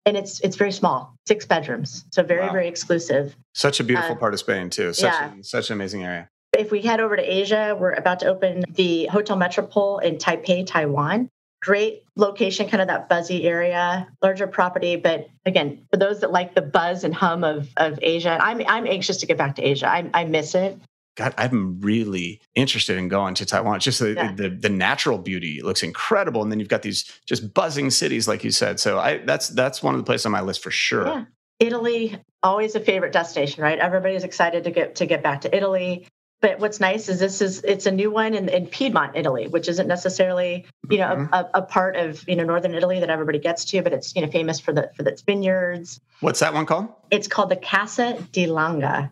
and 0.09 0.17
it's 0.17 0.41
it's 0.41 0.57
very 0.57 0.73
small, 0.73 1.15
six 1.27 1.45
bedrooms, 1.45 2.05
so 2.11 2.23
very 2.23 2.47
wow. 2.47 2.53
very 2.53 2.69
exclusive. 2.69 3.37
Such 3.55 3.79
a 3.79 3.85
beautiful 3.85 4.13
uh, 4.13 4.19
part 4.19 4.33
of 4.33 4.41
Spain 4.41 4.71
too. 4.71 4.93
Such 4.93 5.13
yeah. 5.13 5.33
a, 5.39 5.45
such 5.45 5.71
an 5.71 5.75
amazing 5.75 6.05
area. 6.05 6.31
If 6.57 6.71
we 6.71 6.81
head 6.81 7.01
over 7.01 7.15
to 7.15 7.23
Asia, 7.23 7.77
we're 7.79 7.93
about 7.93 8.21
to 8.21 8.27
open 8.27 8.65
the 8.71 9.07
Hotel 9.07 9.37
Metropole 9.37 9.99
in 9.99 10.17
Taipei, 10.17 10.67
Taiwan. 10.67 11.29
Great 11.61 12.05
location, 12.15 12.69
kind 12.69 12.81
of 12.81 12.89
that 12.89 13.09
buzzy 13.09 13.45
area, 13.45 14.07
larger 14.23 14.47
property. 14.47 14.97
But 14.97 15.29
again, 15.45 15.87
for 15.91 15.97
those 15.97 16.21
that 16.21 16.31
like 16.31 16.55
the 16.55 16.63
buzz 16.63 17.03
and 17.03 17.15
hum 17.15 17.43
of, 17.43 17.69
of 17.77 17.99
Asia, 18.01 18.39
I'm, 18.41 18.63
I'm 18.67 18.87
anxious 18.87 19.17
to 19.19 19.27
get 19.27 19.37
back 19.39 19.57
to 19.57 19.63
Asia. 19.63 19.89
I, 19.89 20.09
I 20.15 20.25
miss 20.25 20.55
it. 20.55 20.79
God, 21.17 21.35
I'm 21.37 21.81
really 21.81 22.41
interested 22.55 22.97
in 22.97 23.09
going 23.09 23.35
to 23.35 23.45
Taiwan. 23.45 23.77
It's 23.77 23.85
just 23.85 23.99
the, 23.99 24.15
yeah. 24.15 24.33
the, 24.33 24.51
the 24.51 24.69
natural 24.69 25.19
beauty 25.19 25.61
looks 25.61 25.83
incredible, 25.83 26.43
and 26.43 26.53
then 26.53 26.61
you've 26.61 26.69
got 26.69 26.83
these 26.83 27.11
just 27.27 27.53
buzzing 27.55 27.91
cities, 27.91 28.29
like 28.29 28.45
you 28.45 28.53
said. 28.53 28.79
So 28.79 29.01
I 29.01 29.19
that's 29.19 29.49
that's 29.49 29.83
one 29.83 29.95
of 29.95 30.01
the 30.01 30.05
places 30.05 30.27
on 30.27 30.33
my 30.33 30.43
list 30.43 30.63
for 30.63 30.71
sure. 30.71 31.09
Yeah. 31.09 31.25
Italy, 31.59 32.17
always 32.45 32.77
a 32.77 32.81
favorite 32.81 33.13
destination, 33.13 33.65
right? 33.65 33.81
Everybody's 33.81 34.23
excited 34.23 34.63
to 34.63 34.71
get 34.71 34.95
to 34.97 35.07
get 35.07 35.25
back 35.25 35.41
to 35.41 35.55
Italy. 35.55 36.07
But 36.41 36.61
what's 36.61 36.79
nice 36.79 37.09
is 37.09 37.19
this 37.19 37.41
is 37.43 37.65
it's 37.65 37.87
a 37.87 37.91
new 37.91 38.11
one 38.11 38.33
in, 38.35 38.49
in 38.49 38.67
Piedmont, 38.67 39.17
Italy, 39.17 39.49
which 39.49 39.69
isn't 39.69 39.89
necessarily 39.89 40.67
you 40.89 40.99
know 40.99 41.09
mm-hmm. 41.09 41.35
a, 41.35 41.51
a, 41.55 41.63
part 41.63 41.97
of 41.97 42.27
you 42.29 42.37
know 42.37 42.45
northern 42.45 42.75
Italy 42.75 43.01
that 43.01 43.11
everybody 43.11 43.41
gets 43.41 43.65
to, 43.67 43.83
but 43.83 43.93
it's 43.93 44.15
you 44.15 44.23
know 44.23 44.31
famous 44.31 44.61
for 44.61 44.73
the 44.73 44.91
for 44.97 45.07
its 45.09 45.23
vineyards. 45.23 46.01
What's 46.21 46.39
that 46.41 46.55
one 46.55 46.65
called? 46.65 46.89
It's 47.11 47.27
called 47.27 47.49
the 47.51 47.57
Casa 47.57 48.25
di 48.31 48.47
Langa. 48.47 49.11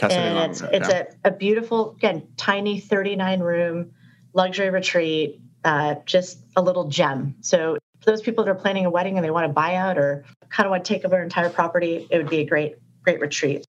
and 0.00 0.50
it's 0.50 0.60
it's 0.60 0.88
yeah. 0.88 1.04
a, 1.24 1.28
a 1.28 1.30
beautiful 1.30 1.92
again 1.92 2.28
tiny 2.36 2.80
39 2.80 3.40
room 3.40 3.92
luxury 4.34 4.68
retreat, 4.68 5.40
uh, 5.64 5.94
just 6.04 6.38
a 6.54 6.62
little 6.62 6.88
gem. 6.88 7.36
So 7.40 7.78
for 8.00 8.10
those 8.10 8.20
people 8.20 8.44
that 8.44 8.50
are 8.50 8.54
planning 8.54 8.84
a 8.84 8.90
wedding 8.90 9.16
and 9.16 9.24
they 9.24 9.30
want 9.30 9.46
to 9.46 9.52
buy 9.52 9.74
out 9.74 9.96
or 9.96 10.24
kind 10.50 10.66
of 10.66 10.70
want 10.70 10.84
to 10.84 10.92
take 10.92 11.06
over 11.06 11.16
an 11.16 11.24
entire 11.24 11.48
property, 11.48 12.06
it 12.10 12.18
would 12.18 12.28
be 12.28 12.40
a 12.40 12.44
great 12.44 12.76
great 13.02 13.20
retreat 13.20 13.64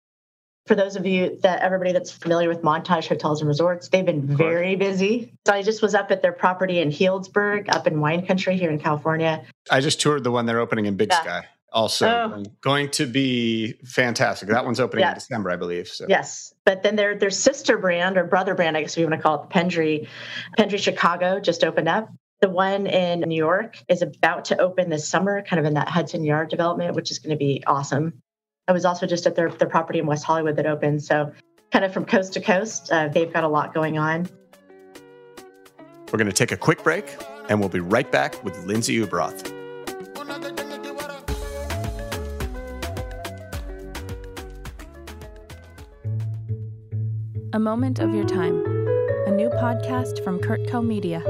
for 0.69 0.75
those 0.75 0.95
of 0.95 1.03
you 1.03 1.35
that 1.41 1.63
everybody 1.63 1.91
that's 1.93 2.11
familiar 2.11 2.47
with 2.47 2.61
Montage 2.61 3.07
Hotels 3.07 3.41
and 3.41 3.47
Resorts, 3.47 3.89
they've 3.89 4.05
been 4.05 4.21
very 4.21 4.75
busy. 4.75 5.33
So 5.47 5.53
I 5.55 5.63
just 5.63 5.81
was 5.81 5.95
up 5.95 6.11
at 6.11 6.21
their 6.21 6.31
property 6.31 6.79
in 6.79 6.91
Healdsburg, 6.91 7.73
up 7.73 7.87
in 7.87 7.99
wine 7.99 8.23
country 8.23 8.55
here 8.55 8.69
in 8.69 8.77
California. 8.77 9.43
I 9.71 9.79
just 9.79 9.99
toured 9.99 10.23
the 10.23 10.29
one 10.29 10.45
they're 10.45 10.59
opening 10.59 10.85
in 10.85 10.95
Big 10.95 11.09
yeah. 11.09 11.21
Sky. 11.23 11.45
Also 11.73 12.07
oh. 12.07 12.43
going 12.61 12.91
to 12.91 13.07
be 13.07 13.79
fantastic. 13.83 14.47
That 14.49 14.63
one's 14.63 14.79
opening 14.79 15.01
yeah. 15.01 15.09
in 15.09 15.15
December, 15.15 15.49
I 15.49 15.55
believe. 15.55 15.87
So. 15.87 16.05
Yes. 16.07 16.53
But 16.65 16.83
then 16.83 16.95
their 16.95 17.17
their 17.17 17.31
sister 17.31 17.79
brand 17.79 18.15
or 18.19 18.23
brother 18.25 18.53
brand, 18.53 18.77
I 18.77 18.81
guess 18.81 18.95
we 18.95 19.03
want 19.03 19.15
to 19.15 19.21
call 19.21 19.43
it 19.43 19.49
Pendry, 19.49 20.07
Pendry 20.55 20.77
Chicago 20.77 21.39
just 21.39 21.63
opened 21.63 21.89
up. 21.89 22.11
The 22.41 22.49
one 22.49 22.85
in 22.85 23.21
New 23.21 23.35
York 23.35 23.83
is 23.87 24.03
about 24.03 24.45
to 24.45 24.61
open 24.61 24.91
this 24.91 25.07
summer, 25.07 25.41
kind 25.41 25.59
of 25.59 25.65
in 25.65 25.73
that 25.73 25.87
Hudson 25.87 26.23
Yard 26.23 26.49
development, 26.49 26.95
which 26.95 27.09
is 27.09 27.17
going 27.17 27.31
to 27.31 27.37
be 27.37 27.63
awesome. 27.65 28.21
I 28.69 28.71
was 28.71 28.85
also 28.85 29.07
just 29.07 29.25
at 29.25 29.35
their, 29.35 29.49
their 29.49 29.67
property 29.67 29.97
in 29.97 30.05
West 30.05 30.23
Hollywood 30.23 30.55
that 30.57 30.67
opened. 30.67 31.03
So, 31.03 31.33
kind 31.71 31.83
of 31.83 31.91
from 31.91 32.05
coast 32.05 32.33
to 32.33 32.39
coast, 32.39 32.91
uh, 32.91 33.07
they've 33.07 33.33
got 33.33 33.43
a 33.43 33.47
lot 33.47 33.73
going 33.73 33.97
on. 33.97 34.29
We're 36.11 36.19
going 36.19 36.27
to 36.27 36.33
take 36.33 36.51
a 36.51 36.57
quick 36.57 36.83
break 36.83 37.17
and 37.49 37.59
we'll 37.59 37.69
be 37.69 37.79
right 37.79 38.09
back 38.11 38.43
with 38.43 38.63
Lindsay 38.65 38.95
Ueberroth. 38.99 39.55
A 47.53 47.59
Moment 47.59 47.97
of 47.97 48.13
Your 48.13 48.25
Time, 48.25 48.63
a 49.25 49.31
new 49.31 49.49
podcast 49.49 50.23
from 50.23 50.39
CurtCo 50.39 50.85
Media. 50.85 51.21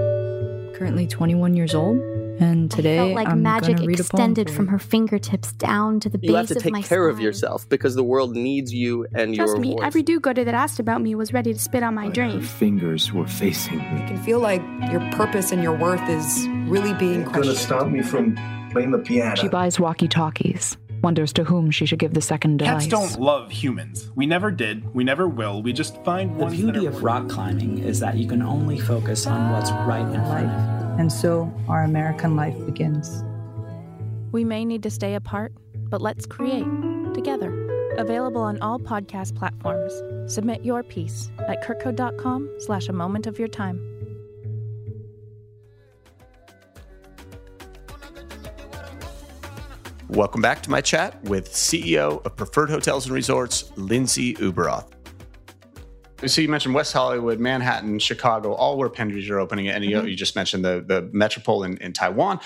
Currently 0.78 1.08
21 1.08 1.56
years 1.56 1.74
old 1.74 2.02
and 2.40 2.72
today, 2.72 3.00
I 3.00 3.04
felt 3.04 3.16
like 3.16 3.28
I'm 3.28 3.42
magic 3.44 3.80
extended 3.82 4.50
from 4.50 4.68
her 4.68 4.80
fingertips 4.80 5.52
down 5.54 6.00
to 6.02 6.10
the 6.10 6.20
you 6.22 6.34
base 6.34 6.50
have 6.50 6.58
to 6.58 6.72
take 6.72 6.86
care 6.86 7.08
of 7.08 7.20
yourself 7.20 7.68
because 7.70 7.96
the 7.96 8.04
world 8.04 8.36
needs 8.36 8.74
you 8.74 9.06
and 9.14 9.36
Trust 9.36 9.54
your 9.54 9.60
me, 9.60 9.72
voice. 9.74 9.80
every 9.84 10.02
do-gooder 10.02 10.44
that 10.44 10.54
asked 10.54 10.80
about 10.80 11.02
me 11.02 11.16
was 11.16 11.34
ready 11.34 11.54
to 11.54 11.60
spit 11.60 11.84
on 11.84 11.96
my 11.96 12.06
but 12.06 12.14
dream. 12.14 12.40
Her 12.40 12.48
fingers 12.48 13.12
were 13.12 13.28
facing 13.28 13.78
me. 13.78 14.02
You 14.02 14.08
can 14.08 14.24
feel 14.24 14.40
like 14.40 14.62
your 14.92 15.02
purpose 15.12 15.52
and 15.52 15.62
your 15.62 15.78
worth 15.78 16.08
is 16.10 16.48
really 16.68 16.94
being 16.94 17.24
questioned. 17.24 17.46
Gonna 17.46 17.56
stop 17.56 17.88
me 17.88 18.02
from 18.02 18.36
playing 18.72 18.92
the 18.92 19.00
piano. 19.00 19.36
She 19.36 19.48
buys 19.48 19.80
walkie-talkies. 19.80 20.78
Wonders 21.02 21.32
to 21.34 21.46
whom 21.46 21.72
she 21.72 21.86
should 21.86 22.00
give 22.00 22.14
the 22.14 22.22
second 22.22 22.60
Cats 22.60 22.86
don't 22.88 23.20
love 23.22 23.50
humans. 23.52 24.12
We 24.16 24.26
never 24.26 24.52
did. 24.52 24.94
We 24.94 25.06
never 25.06 25.30
will. 25.30 25.62
We 25.64 25.72
just 25.72 26.04
find 26.04 26.38
the 26.38 26.48
beauty 26.48 26.88
of 26.88 27.04
rock 27.04 27.30
climbing 27.30 27.78
is 27.80 28.02
that 28.02 28.18
you 28.18 28.28
can 28.28 28.42
only 28.42 28.80
focus 28.80 29.26
on 29.26 29.52
what's 29.54 29.72
right 29.72 30.06
in 30.06 30.22
front 30.26 30.48
of 30.48 30.84
you 30.84 30.89
and 31.00 31.12
so 31.12 31.52
our 31.70 31.84
American 31.84 32.36
life 32.36 32.56
begins. 32.66 33.24
We 34.34 34.44
may 34.44 34.66
need 34.66 34.84
to 34.84 34.92
stay 34.92 35.16
apart, 35.16 35.54
but 35.74 36.02
let's 36.02 36.26
create 36.26 36.68
together. 37.14 37.52
Available 37.98 38.42
on 38.42 38.60
all 38.62 38.78
podcast 38.78 39.34
platforms. 39.34 39.94
Submit 40.32 40.64
your 40.64 40.84
piece 40.84 41.32
at 41.48 41.64
curtco.com 41.64 42.54
slash 42.60 42.90
a 42.90 42.94
moment 42.94 43.28
of 43.28 43.40
your 43.40 43.48
time. 43.48 43.82
Welcome 50.10 50.42
back 50.42 50.62
to 50.64 50.70
my 50.70 50.82
chat 50.82 51.24
with 51.24 51.50
CEO 51.50 52.26
of 52.26 52.36
Preferred 52.36 52.70
Hotels 52.72 53.06
and 53.06 53.16
Resorts, 53.16 53.72
Lindsay 53.78 54.34
Ueberroth. 54.36 54.99
So 56.28 56.42
you 56.42 56.50
mentioned 56.50 56.76
West 56.76 56.92
Hollywood, 56.92 57.40
Manhattan, 57.40 58.00
Chicago, 58.00 58.54
all 58.54 58.78
where 58.78 58.90
Pendry's 58.90 59.30
are 59.30 59.40
opening, 59.40 59.70
and 59.70 59.84
mm-hmm. 59.84 60.08
you, 60.08 60.16
just 60.16 60.36
mentioned 60.36 60.66
the 60.66 60.84
the 60.86 61.10
metropole 61.14 61.64
in, 61.64 61.78
in 61.78 61.94
Taiwan. 61.94 62.40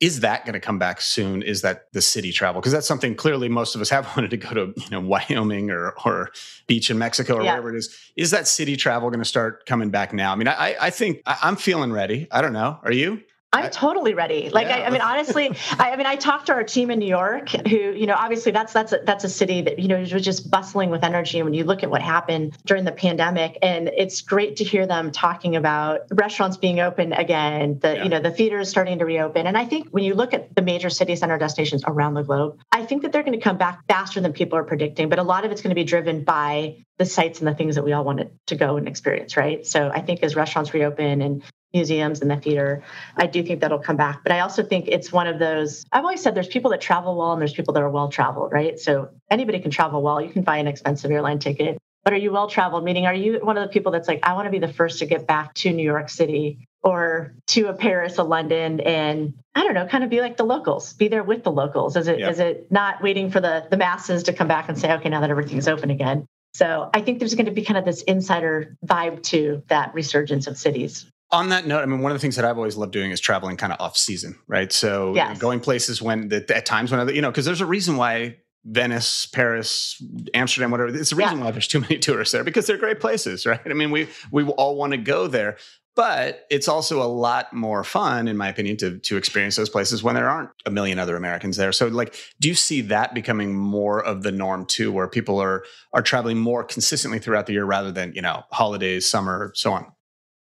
Is 0.00 0.20
that 0.20 0.44
going 0.44 0.54
to 0.54 0.60
come 0.60 0.78
back 0.78 1.00
soon? 1.00 1.42
Is 1.42 1.62
that 1.62 1.92
the 1.92 2.02
city 2.02 2.32
travel? 2.32 2.60
Because 2.60 2.72
that's 2.72 2.86
something 2.86 3.14
clearly 3.14 3.48
most 3.48 3.74
of 3.74 3.80
us 3.80 3.90
have 3.90 4.06
wanted 4.16 4.30
to 4.30 4.36
go 4.36 4.50
to, 4.50 4.72
you 4.76 4.90
know, 4.90 5.00
Wyoming 5.00 5.70
or 5.70 5.94
or 6.04 6.30
beach 6.66 6.90
in 6.90 6.98
Mexico 6.98 7.36
or 7.36 7.42
yeah. 7.42 7.52
wherever 7.52 7.74
it 7.74 7.76
is. 7.76 7.94
Is 8.16 8.30
that 8.30 8.48
city 8.48 8.76
travel 8.76 9.10
going 9.10 9.20
to 9.20 9.28
start 9.28 9.66
coming 9.66 9.90
back 9.90 10.12
now? 10.12 10.32
I 10.32 10.36
mean, 10.36 10.48
I 10.48 10.76
I 10.80 10.90
think 10.90 11.22
I'm 11.26 11.56
feeling 11.56 11.92
ready. 11.92 12.26
I 12.30 12.40
don't 12.40 12.54
know. 12.54 12.78
Are 12.82 12.92
you? 12.92 13.22
I'm 13.54 13.70
totally 13.70 14.14
ready. 14.14 14.50
Like, 14.50 14.68
yeah. 14.68 14.76
I, 14.76 14.86
I, 14.86 14.90
mean, 14.90 15.00
honestly, 15.12 15.50
I, 15.78 15.92
I, 15.92 15.96
mean, 15.96 16.06
I 16.06 16.16
talked 16.16 16.46
to 16.46 16.52
our 16.52 16.64
team 16.64 16.90
in 16.90 16.98
New 16.98 17.08
York, 17.08 17.50
who, 17.50 17.76
you 17.76 18.06
know, 18.06 18.14
obviously 18.14 18.52
that's 18.52 18.72
that's 18.72 18.92
a, 18.92 19.00
that's 19.04 19.24
a 19.24 19.28
city 19.28 19.62
that 19.62 19.78
you 19.78 19.88
know 19.88 19.98
was 19.98 20.10
just 20.10 20.50
bustling 20.50 20.90
with 20.90 21.04
energy. 21.04 21.38
And 21.38 21.44
when 21.44 21.54
you 21.54 21.64
look 21.64 21.82
at 21.82 21.90
what 21.90 22.02
happened 22.02 22.56
during 22.66 22.84
the 22.84 22.92
pandemic, 22.92 23.58
and 23.62 23.88
it's 23.88 24.20
great 24.20 24.56
to 24.56 24.64
hear 24.64 24.86
them 24.86 25.12
talking 25.12 25.56
about 25.56 26.02
restaurants 26.10 26.56
being 26.56 26.80
open 26.80 27.12
again, 27.12 27.78
the 27.80 27.96
yeah. 27.96 28.02
you 28.02 28.08
know 28.08 28.20
the 28.20 28.30
theaters 28.30 28.68
starting 28.68 28.98
to 28.98 29.04
reopen. 29.04 29.46
And 29.46 29.56
I 29.56 29.64
think 29.64 29.88
when 29.90 30.04
you 30.04 30.14
look 30.14 30.34
at 30.34 30.54
the 30.54 30.62
major 30.62 30.90
city 30.90 31.16
center 31.16 31.38
destinations 31.38 31.84
around 31.86 32.14
the 32.14 32.22
globe, 32.22 32.58
I 32.72 32.84
think 32.84 33.02
that 33.02 33.12
they're 33.12 33.22
going 33.22 33.38
to 33.38 33.44
come 33.44 33.58
back 33.58 33.86
faster 33.88 34.20
than 34.20 34.32
people 34.32 34.58
are 34.58 34.64
predicting. 34.64 35.08
But 35.08 35.18
a 35.18 35.22
lot 35.22 35.44
of 35.44 35.52
it's 35.52 35.62
going 35.62 35.70
to 35.70 35.74
be 35.74 35.84
driven 35.84 36.24
by 36.24 36.84
the 36.98 37.04
sites 37.04 37.40
and 37.40 37.48
the 37.48 37.54
things 37.54 37.74
that 37.74 37.84
we 37.84 37.92
all 37.92 38.04
wanted 38.04 38.30
to 38.46 38.56
go 38.56 38.76
and 38.76 38.86
experience, 38.86 39.36
right? 39.36 39.66
So 39.66 39.90
I 39.92 40.00
think 40.00 40.22
as 40.22 40.36
restaurants 40.36 40.72
reopen 40.72 41.22
and 41.22 41.42
museums 41.74 42.22
and 42.22 42.30
the 42.30 42.36
theater. 42.36 42.82
I 43.16 43.26
do 43.26 43.42
think 43.42 43.60
that'll 43.60 43.80
come 43.80 43.96
back. 43.96 44.22
But 44.22 44.32
I 44.32 44.40
also 44.40 44.62
think 44.62 44.86
it's 44.88 45.12
one 45.12 45.26
of 45.26 45.38
those, 45.38 45.84
I've 45.92 46.04
always 46.04 46.22
said 46.22 46.34
there's 46.34 46.48
people 46.48 46.70
that 46.70 46.80
travel 46.80 47.16
well 47.16 47.32
and 47.32 47.40
there's 47.40 47.52
people 47.52 47.74
that 47.74 47.82
are 47.82 47.90
well 47.90 48.08
traveled, 48.08 48.52
right? 48.52 48.78
So 48.78 49.10
anybody 49.30 49.58
can 49.58 49.70
travel 49.70 50.00
well. 50.00 50.20
You 50.20 50.30
can 50.30 50.42
buy 50.42 50.58
an 50.58 50.66
expensive 50.66 51.10
airline 51.10 51.40
ticket. 51.40 51.78
But 52.04 52.12
are 52.12 52.18
you 52.18 52.32
well 52.32 52.48
traveled? 52.48 52.84
Meaning, 52.84 53.06
are 53.06 53.14
you 53.14 53.40
one 53.42 53.56
of 53.56 53.62
the 53.62 53.72
people 53.72 53.90
that's 53.90 54.08
like, 54.08 54.20
I 54.22 54.34
want 54.34 54.46
to 54.46 54.50
be 54.50 54.58
the 54.58 54.72
first 54.72 54.98
to 54.98 55.06
get 55.06 55.26
back 55.26 55.54
to 55.54 55.72
New 55.72 55.82
York 55.82 56.10
City 56.10 56.66
or 56.82 57.34
to 57.46 57.68
a 57.68 57.72
Paris, 57.72 58.18
a 58.18 58.22
London, 58.22 58.80
and 58.80 59.32
I 59.54 59.64
don't 59.64 59.72
know, 59.72 59.86
kind 59.86 60.04
of 60.04 60.10
be 60.10 60.20
like 60.20 60.36
the 60.36 60.44
locals, 60.44 60.92
be 60.92 61.08
there 61.08 61.22
with 61.22 61.42
the 61.42 61.50
locals. 61.50 61.96
Is 61.96 62.06
it 62.06 62.20
is 62.20 62.38
it 62.40 62.70
not 62.70 63.02
waiting 63.02 63.30
for 63.30 63.40
the 63.40 63.66
the 63.70 63.78
masses 63.78 64.24
to 64.24 64.34
come 64.34 64.48
back 64.48 64.68
and 64.68 64.78
say, 64.78 64.92
okay, 64.92 65.08
now 65.08 65.22
that 65.22 65.30
everything's 65.30 65.66
open 65.66 65.90
again? 65.90 66.26
So 66.52 66.90
I 66.92 67.00
think 67.00 67.20
there's 67.20 67.34
going 67.34 67.46
to 67.46 67.52
be 67.52 67.64
kind 67.64 67.78
of 67.78 67.86
this 67.86 68.02
insider 68.02 68.76
vibe 68.86 69.22
to 69.24 69.62
that 69.68 69.94
resurgence 69.94 70.46
of 70.46 70.58
cities 70.58 71.06
on 71.34 71.48
that 71.50 71.66
note, 71.66 71.82
I 71.82 71.86
mean, 71.86 72.00
one 72.00 72.12
of 72.12 72.16
the 72.16 72.20
things 72.20 72.36
that 72.36 72.44
I've 72.44 72.56
always 72.56 72.76
loved 72.76 72.92
doing 72.92 73.10
is 73.10 73.20
traveling 73.20 73.56
kind 73.56 73.72
of 73.72 73.80
off 73.80 73.96
season, 73.96 74.38
right? 74.46 74.72
So 74.72 75.14
yes. 75.14 75.38
going 75.38 75.60
places 75.60 76.00
when 76.00 76.28
the, 76.28 76.44
at 76.54 76.64
times 76.64 76.90
when 76.90 77.00
other, 77.00 77.12
you 77.12 77.20
know, 77.20 77.30
because 77.30 77.44
there's 77.44 77.60
a 77.60 77.66
reason 77.66 77.96
why 77.96 78.36
Venice, 78.64 79.26
Paris, 79.26 80.02
Amsterdam, 80.32 80.70
whatever. 80.70 80.88
It's 80.88 81.10
the 81.10 81.16
reason 81.16 81.38
yeah. 81.38 81.44
why 81.44 81.50
there's 81.50 81.68
too 81.68 81.80
many 81.80 81.98
tourists 82.00 82.32
there 82.32 82.44
because 82.44 82.66
they're 82.66 82.78
great 82.78 83.00
places, 83.00 83.44
right? 83.44 83.60
I 83.64 83.74
mean, 83.74 83.90
we 83.90 84.08
we 84.30 84.44
all 84.44 84.76
want 84.76 84.92
to 84.92 84.96
go 84.96 85.26
there, 85.26 85.58
but 85.94 86.46
it's 86.50 86.66
also 86.66 87.02
a 87.02 87.04
lot 87.04 87.52
more 87.52 87.84
fun, 87.84 88.26
in 88.26 88.38
my 88.38 88.48
opinion, 88.48 88.78
to 88.78 88.98
to 88.98 89.16
experience 89.18 89.56
those 89.56 89.68
places 89.68 90.02
when 90.02 90.14
there 90.14 90.30
aren't 90.30 90.50
a 90.64 90.70
million 90.70 90.98
other 90.98 91.16
Americans 91.16 91.58
there. 91.58 91.72
So, 91.72 91.88
like, 91.88 92.14
do 92.40 92.48
you 92.48 92.54
see 92.54 92.80
that 92.82 93.14
becoming 93.14 93.54
more 93.54 94.02
of 94.02 94.22
the 94.22 94.32
norm 94.32 94.64
too, 94.64 94.90
where 94.90 95.08
people 95.08 95.38
are 95.40 95.64
are 95.92 96.02
traveling 96.02 96.38
more 96.38 96.64
consistently 96.64 97.18
throughout 97.18 97.46
the 97.46 97.52
year 97.52 97.66
rather 97.66 97.92
than 97.92 98.14
you 98.14 98.22
know 98.22 98.44
holidays, 98.50 99.06
summer, 99.06 99.52
so 99.54 99.72
on? 99.72 99.92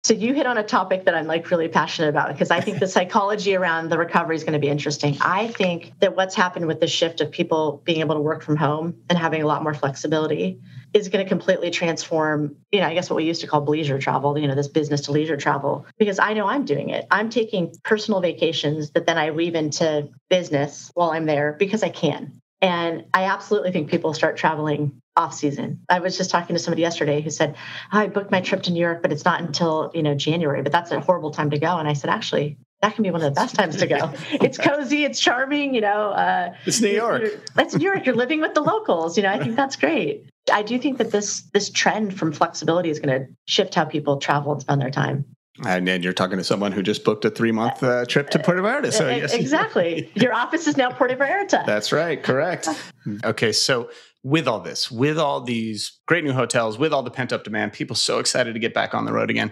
So 0.08 0.14
you 0.14 0.34
hit 0.34 0.48
on 0.48 0.58
a 0.58 0.64
topic 0.64 1.04
that 1.04 1.16
I'm 1.16 1.28
like 1.28 1.52
really 1.52 1.68
passionate 1.68 2.08
about 2.08 2.30
because 2.30 2.50
I 2.50 2.62
think 2.62 2.80
the 2.80 2.88
psychology 2.96 3.58
around 3.58 3.90
the 3.90 3.98
recovery 3.98 4.38
is 4.38 4.44
going 4.46 4.54
to 4.54 4.60
be 4.60 4.70
interesting. 4.70 5.18
I 5.20 5.50
think 5.50 5.92
that 6.00 6.16
what's 6.16 6.34
happened 6.34 6.66
with 6.66 6.80
the 6.80 6.88
shift 6.88 7.20
of 7.20 7.30
people 7.30 7.82
being 7.84 8.00
able 8.00 8.16
to 8.16 8.22
work 8.22 8.42
from 8.42 8.56
home 8.56 8.96
and 9.10 9.20
having 9.20 9.42
a 9.42 9.46
lot 9.46 9.64
more 9.64 9.74
flexibility 9.74 10.62
is 10.94 11.10
going 11.10 11.26
to 11.26 11.28
completely 11.28 11.72
transform, 11.72 12.56
you 12.72 12.80
know, 12.80 12.88
I 12.88 12.94
guess 12.94 13.10
what 13.10 13.18
we 13.18 13.26
used 13.26 13.42
to 13.42 13.48
call 13.48 13.66
leisure 13.66 14.00
travel, 14.00 14.38
you 14.38 14.48
know, 14.48 14.56
this 14.56 14.70
business 14.70 15.02
to 15.02 15.12
leisure 15.12 15.36
travel, 15.36 15.86
because 15.98 16.20
I 16.20 16.32
know 16.32 16.48
I'm 16.48 16.64
doing 16.64 16.88
it. 16.88 17.06
I'm 17.12 17.30
taking 17.30 17.76
personal 17.84 18.22
vacations 18.22 18.92
that 18.92 19.08
then 19.08 19.18
I 19.18 19.32
weave 19.32 19.56
into 19.56 20.08
business 20.30 20.90
while 20.94 21.10
I'm 21.10 21.26
there 21.26 21.58
because 21.60 21.84
I 21.84 21.90
can. 21.90 22.40
And 22.62 23.06
I 23.14 23.26
absolutely 23.26 23.72
think 23.72 23.90
people 23.90 24.14
start 24.14 24.38
traveling 24.38 25.02
off 25.18 25.34
season. 25.34 25.82
I 25.90 26.00
was 26.00 26.16
just 26.16 26.30
talking 26.30 26.56
to 26.56 26.62
somebody 26.62 26.84
yesterday 26.84 27.22
who 27.22 27.30
said, 27.30 27.56
oh, 27.92 27.98
I 27.98 28.08
booked 28.08 28.32
my 28.32 28.40
trip 28.40 28.64
to 28.64 28.72
New 28.72 28.80
York, 28.80 29.02
but 29.02 29.12
it's 29.12 29.26
not 29.26 29.42
until, 29.42 29.92
you 29.94 30.04
know, 30.04 30.16
January, 30.16 30.62
but 30.62 30.72
that's 30.72 30.92
a 30.92 31.00
horrible 31.00 31.32
time 31.32 31.50
to 31.50 31.60
go. 31.60 31.78
And 31.78 31.88
I 31.88 31.94
said, 31.94 32.10
actually, 32.10 32.58
that 32.82 32.94
can 32.94 33.04
be 33.04 33.10
one 33.10 33.22
of 33.22 33.34
the 33.34 33.40
best 33.40 33.56
times 33.56 33.78
to 33.78 33.88
go. 33.88 34.14
It's 34.32 34.58
cozy, 34.58 35.04
it's 35.04 35.20
charming, 35.20 35.74
you 35.74 35.82
know. 35.82 36.12
Uh, 36.12 36.54
it's 36.66 36.80
New 36.80 36.90
York. 36.90 37.24
It's 37.58 37.76
New 37.76 37.84
York. 37.84 38.06
You're 38.06 38.16
living 38.16 38.40
with 38.40 38.54
the 38.54 38.62
locals. 38.62 39.18
You 39.18 39.24
know, 39.24 39.32
I 39.32 39.40
think 39.40 39.56
that's 39.56 39.76
great. 39.76 40.30
I 40.54 40.62
do 40.62 40.78
think 40.78 41.00
that 41.00 41.12
this 41.12 41.42
this 41.54 41.70
trend 41.70 42.18
from 42.18 42.32
flexibility 42.32 42.90
is 42.90 43.00
going 43.00 43.20
to 43.20 43.28
shift 43.46 43.76
how 43.76 43.84
people 43.84 44.18
travel 44.18 44.54
and 44.54 44.62
spend 44.62 44.80
their 44.80 44.92
time. 44.92 45.26
And, 45.66 45.90
and 45.90 46.04
you're 46.04 46.14
talking 46.14 46.38
to 46.38 46.44
someone 46.44 46.72
who 46.72 46.84
just 46.84 47.04
booked 47.04 47.26
a 47.26 47.32
three 47.32 47.52
month 47.52 47.82
uh, 47.82 48.06
trip 48.06 48.30
to 48.32 48.40
Puerto 48.40 48.62
Vallarta. 48.62 48.94
So 48.94 49.10
yes. 49.10 49.34
exactly, 49.34 50.12
your 50.16 50.34
office 50.34 50.68
is 50.68 50.78
now 50.78 50.92
Puerto 50.92 51.16
Vallarta. 51.16 51.66
That's 51.66 51.92
right. 51.92 52.22
Correct. 52.22 52.68
Okay, 53.24 53.54
so 53.54 53.90
with 54.24 54.48
all 54.48 54.60
this, 54.60 54.92
with 54.92 55.18
all 55.18 55.42
these 55.42 56.00
great 56.06 56.24
new 56.24 56.34
hotels, 56.34 56.78
with 56.78 56.94
all 56.94 57.04
the 57.04 57.12
pent 57.12 57.32
up 57.32 57.44
demand, 57.44 57.74
people 57.74 57.96
so 57.96 58.20
excited 58.20 58.54
to 58.54 58.60
get 58.60 58.74
back 58.74 58.94
on 58.94 59.06
the 59.06 59.14
road 59.14 59.30
again. 59.30 59.52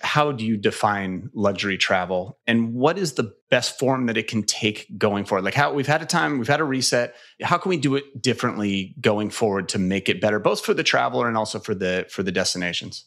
How 0.00 0.32
do 0.32 0.44
you 0.44 0.56
define 0.56 1.30
luxury 1.32 1.78
travel 1.78 2.38
and 2.46 2.74
what 2.74 2.98
is 2.98 3.14
the 3.14 3.32
best 3.50 3.78
form 3.78 4.06
that 4.06 4.16
it 4.16 4.26
can 4.26 4.42
take 4.42 4.98
going 4.98 5.24
forward? 5.24 5.44
Like 5.44 5.54
how 5.54 5.72
we've 5.72 5.86
had 5.86 6.02
a 6.02 6.06
time, 6.06 6.38
we've 6.38 6.48
had 6.48 6.60
a 6.60 6.64
reset. 6.64 7.14
How 7.42 7.56
can 7.58 7.70
we 7.70 7.76
do 7.76 7.94
it 7.94 8.20
differently 8.20 8.94
going 9.00 9.30
forward 9.30 9.68
to 9.70 9.78
make 9.78 10.08
it 10.08 10.20
better, 10.20 10.38
both 10.38 10.60
for 10.60 10.74
the 10.74 10.82
traveler 10.82 11.28
and 11.28 11.36
also 11.36 11.58
for 11.58 11.74
the 11.74 12.06
for 12.10 12.22
the 12.22 12.32
destinations? 12.32 13.06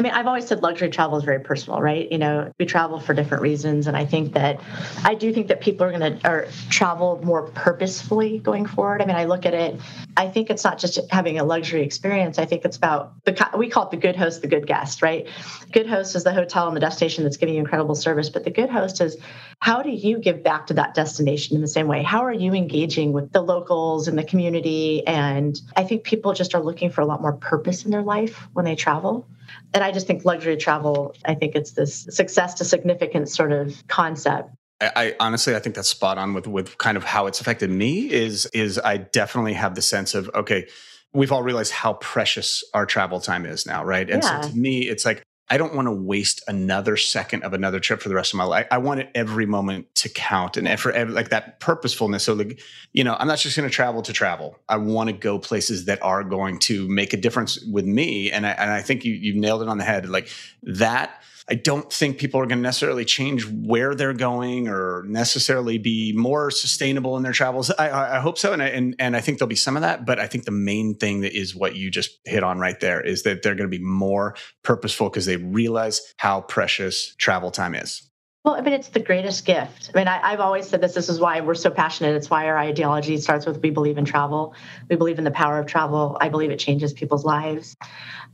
I 0.00 0.02
mean, 0.02 0.12
I've 0.12 0.26
always 0.26 0.46
said 0.46 0.62
luxury 0.62 0.88
travel 0.88 1.18
is 1.18 1.24
very 1.24 1.40
personal, 1.40 1.82
right? 1.82 2.10
You 2.10 2.16
know, 2.16 2.50
we 2.58 2.64
travel 2.64 2.98
for 3.00 3.12
different 3.12 3.42
reasons, 3.42 3.86
and 3.86 3.94
I 3.94 4.06
think 4.06 4.32
that 4.32 4.58
I 5.04 5.14
do 5.14 5.30
think 5.30 5.48
that 5.48 5.60
people 5.60 5.84
are 5.86 5.90
going 5.90 6.18
to 6.20 6.48
travel 6.70 7.20
more 7.22 7.48
purposefully 7.48 8.38
going 8.38 8.64
forward. 8.64 9.02
I 9.02 9.04
mean, 9.04 9.16
I 9.16 9.26
look 9.26 9.44
at 9.44 9.52
it. 9.52 9.78
I 10.16 10.28
think 10.28 10.48
it's 10.48 10.64
not 10.64 10.78
just 10.78 10.98
having 11.10 11.38
a 11.38 11.44
luxury 11.44 11.82
experience. 11.82 12.38
I 12.38 12.46
think 12.46 12.64
it's 12.64 12.78
about 12.78 13.12
the 13.26 13.50
we 13.58 13.68
call 13.68 13.84
it 13.84 13.90
the 13.90 13.98
good 13.98 14.16
host, 14.16 14.40
the 14.40 14.48
good 14.48 14.66
guest, 14.66 15.02
right? 15.02 15.28
Good 15.70 15.86
host 15.86 16.16
is 16.16 16.24
the 16.24 16.32
hotel 16.32 16.66
and 16.66 16.74
the 16.74 16.80
destination 16.80 17.24
that's 17.24 17.36
giving 17.36 17.56
you 17.56 17.60
incredible 17.60 17.94
service, 17.94 18.30
but 18.30 18.44
the 18.44 18.50
good 18.50 18.70
host 18.70 19.02
is 19.02 19.18
how 19.58 19.82
do 19.82 19.90
you 19.90 20.18
give 20.18 20.42
back 20.42 20.68
to 20.68 20.74
that 20.74 20.94
destination 20.94 21.56
in 21.56 21.60
the 21.60 21.68
same 21.68 21.88
way? 21.88 22.02
How 22.02 22.24
are 22.24 22.32
you 22.32 22.54
engaging 22.54 23.12
with 23.12 23.32
the 23.32 23.42
locals 23.42 24.08
and 24.08 24.16
the 24.16 24.24
community? 24.24 25.06
And 25.06 25.60
I 25.76 25.84
think 25.84 26.04
people 26.04 26.32
just 26.32 26.54
are 26.54 26.62
looking 26.62 26.88
for 26.88 27.02
a 27.02 27.06
lot 27.06 27.20
more 27.20 27.34
purpose 27.34 27.84
in 27.84 27.90
their 27.90 28.00
life 28.00 28.48
when 28.54 28.64
they 28.64 28.76
travel 28.76 29.26
and 29.74 29.84
I 29.84 29.92
just 29.92 30.06
think 30.06 30.24
luxury 30.24 30.56
travel, 30.56 31.14
I 31.24 31.34
think 31.34 31.54
it's 31.54 31.72
this 31.72 32.06
success 32.10 32.54
to 32.54 32.64
significance 32.64 33.34
sort 33.34 33.52
of 33.52 33.86
concept. 33.88 34.50
I, 34.80 34.90
I, 34.96 35.14
honestly, 35.20 35.54
I 35.54 35.58
think 35.58 35.74
that's 35.76 35.88
spot 35.88 36.18
on 36.18 36.34
with 36.34 36.46
with 36.46 36.78
kind 36.78 36.96
of 36.96 37.04
how 37.04 37.26
it's 37.26 37.40
affected 37.40 37.70
me. 37.70 38.10
Is 38.10 38.46
is 38.46 38.78
I 38.78 38.98
definitely 38.98 39.54
have 39.54 39.74
the 39.74 39.82
sense 39.82 40.14
of 40.14 40.30
okay, 40.34 40.66
we've 41.12 41.32
all 41.32 41.42
realized 41.42 41.72
how 41.72 41.94
precious 41.94 42.64
our 42.74 42.86
travel 42.86 43.20
time 43.20 43.44
is 43.44 43.66
now, 43.66 43.84
right? 43.84 44.08
And 44.08 44.22
yeah. 44.22 44.40
so 44.40 44.48
to 44.48 44.56
me, 44.56 44.82
it's 44.82 45.04
like 45.04 45.22
I 45.50 45.58
don't 45.58 45.74
want 45.74 45.86
to 45.86 45.92
waste 45.92 46.42
another 46.46 46.96
second 46.96 47.42
of 47.42 47.52
another 47.52 47.80
trip 47.80 48.00
for 48.00 48.08
the 48.08 48.14
rest 48.14 48.32
of 48.32 48.38
my 48.38 48.44
life. 48.44 48.68
I 48.70 48.78
want 48.78 49.00
it 49.00 49.10
every 49.16 49.46
moment 49.46 49.92
to 49.96 50.08
count 50.08 50.56
and 50.56 50.78
for 50.78 50.92
every, 50.92 51.12
like 51.12 51.30
that 51.30 51.58
purposefulness. 51.58 52.22
So 52.22 52.34
like, 52.34 52.60
you 52.92 53.02
know, 53.02 53.16
I'm 53.18 53.26
not 53.26 53.38
just 53.38 53.56
going 53.56 53.68
to 53.68 53.74
travel 53.74 54.00
to 54.02 54.12
travel. 54.12 54.56
I 54.68 54.76
want 54.76 55.08
to 55.10 55.12
go 55.12 55.40
places 55.40 55.86
that 55.86 56.00
are 56.02 56.22
going 56.22 56.60
to 56.60 56.88
make 56.88 57.12
a 57.12 57.16
difference 57.16 57.60
with 57.64 57.84
me. 57.84 58.30
And 58.30 58.46
I, 58.46 58.50
and 58.50 58.70
I 58.70 58.80
think 58.80 59.04
you, 59.04 59.12
you 59.12 59.34
nailed 59.34 59.62
it 59.62 59.68
on 59.68 59.78
the 59.78 59.84
head. 59.84 60.08
Like 60.08 60.28
that 60.62 61.20
I 61.50 61.54
don't 61.54 61.92
think 61.92 62.18
people 62.18 62.40
are 62.40 62.46
going 62.46 62.58
to 62.58 62.62
necessarily 62.62 63.04
change 63.04 63.44
where 63.44 63.96
they're 63.96 64.14
going 64.14 64.68
or 64.68 65.02
necessarily 65.08 65.78
be 65.78 66.12
more 66.12 66.50
sustainable 66.50 67.16
in 67.16 67.24
their 67.24 67.32
travels. 67.32 67.70
I, 67.72 68.16
I 68.16 68.20
hope 68.20 68.38
so, 68.38 68.52
and 68.52 68.62
I, 68.62 68.68
and 68.68 68.94
and 69.00 69.16
I 69.16 69.20
think 69.20 69.38
there'll 69.38 69.48
be 69.48 69.56
some 69.56 69.76
of 69.76 69.82
that. 69.82 70.06
But 70.06 70.20
I 70.20 70.28
think 70.28 70.44
the 70.44 70.52
main 70.52 70.94
thing 70.94 71.20
that 71.22 71.36
is 71.36 71.56
what 71.56 71.74
you 71.74 71.90
just 71.90 72.20
hit 72.24 72.44
on 72.44 72.60
right 72.60 72.78
there 72.78 73.00
is 73.00 73.24
that 73.24 73.42
they're 73.42 73.56
going 73.56 73.68
to 73.68 73.78
be 73.78 73.82
more 73.82 74.36
purposeful 74.62 75.08
because 75.08 75.26
they 75.26 75.36
realize 75.36 76.14
how 76.18 76.42
precious 76.42 77.14
travel 77.16 77.50
time 77.50 77.74
is. 77.74 78.09
Well, 78.44 78.54
I 78.54 78.62
mean, 78.62 78.72
it's 78.72 78.88
the 78.88 79.00
greatest 79.00 79.44
gift. 79.44 79.90
I 79.94 79.98
mean, 79.98 80.08
I, 80.08 80.30
have 80.30 80.40
always 80.40 80.66
said 80.66 80.80
this. 80.80 80.94
This 80.94 81.10
is 81.10 81.20
why 81.20 81.42
we're 81.42 81.54
so 81.54 81.70
passionate. 81.70 82.16
It's 82.16 82.30
why 82.30 82.46
our 82.46 82.56
ideology 82.56 83.18
starts 83.18 83.44
with 83.44 83.60
we 83.60 83.68
believe 83.68 83.98
in 83.98 84.06
travel. 84.06 84.54
We 84.88 84.96
believe 84.96 85.18
in 85.18 85.24
the 85.24 85.30
power 85.30 85.58
of 85.58 85.66
travel. 85.66 86.16
I 86.20 86.30
believe 86.30 86.50
it 86.50 86.58
changes 86.58 86.94
people's 86.94 87.24
lives. 87.24 87.76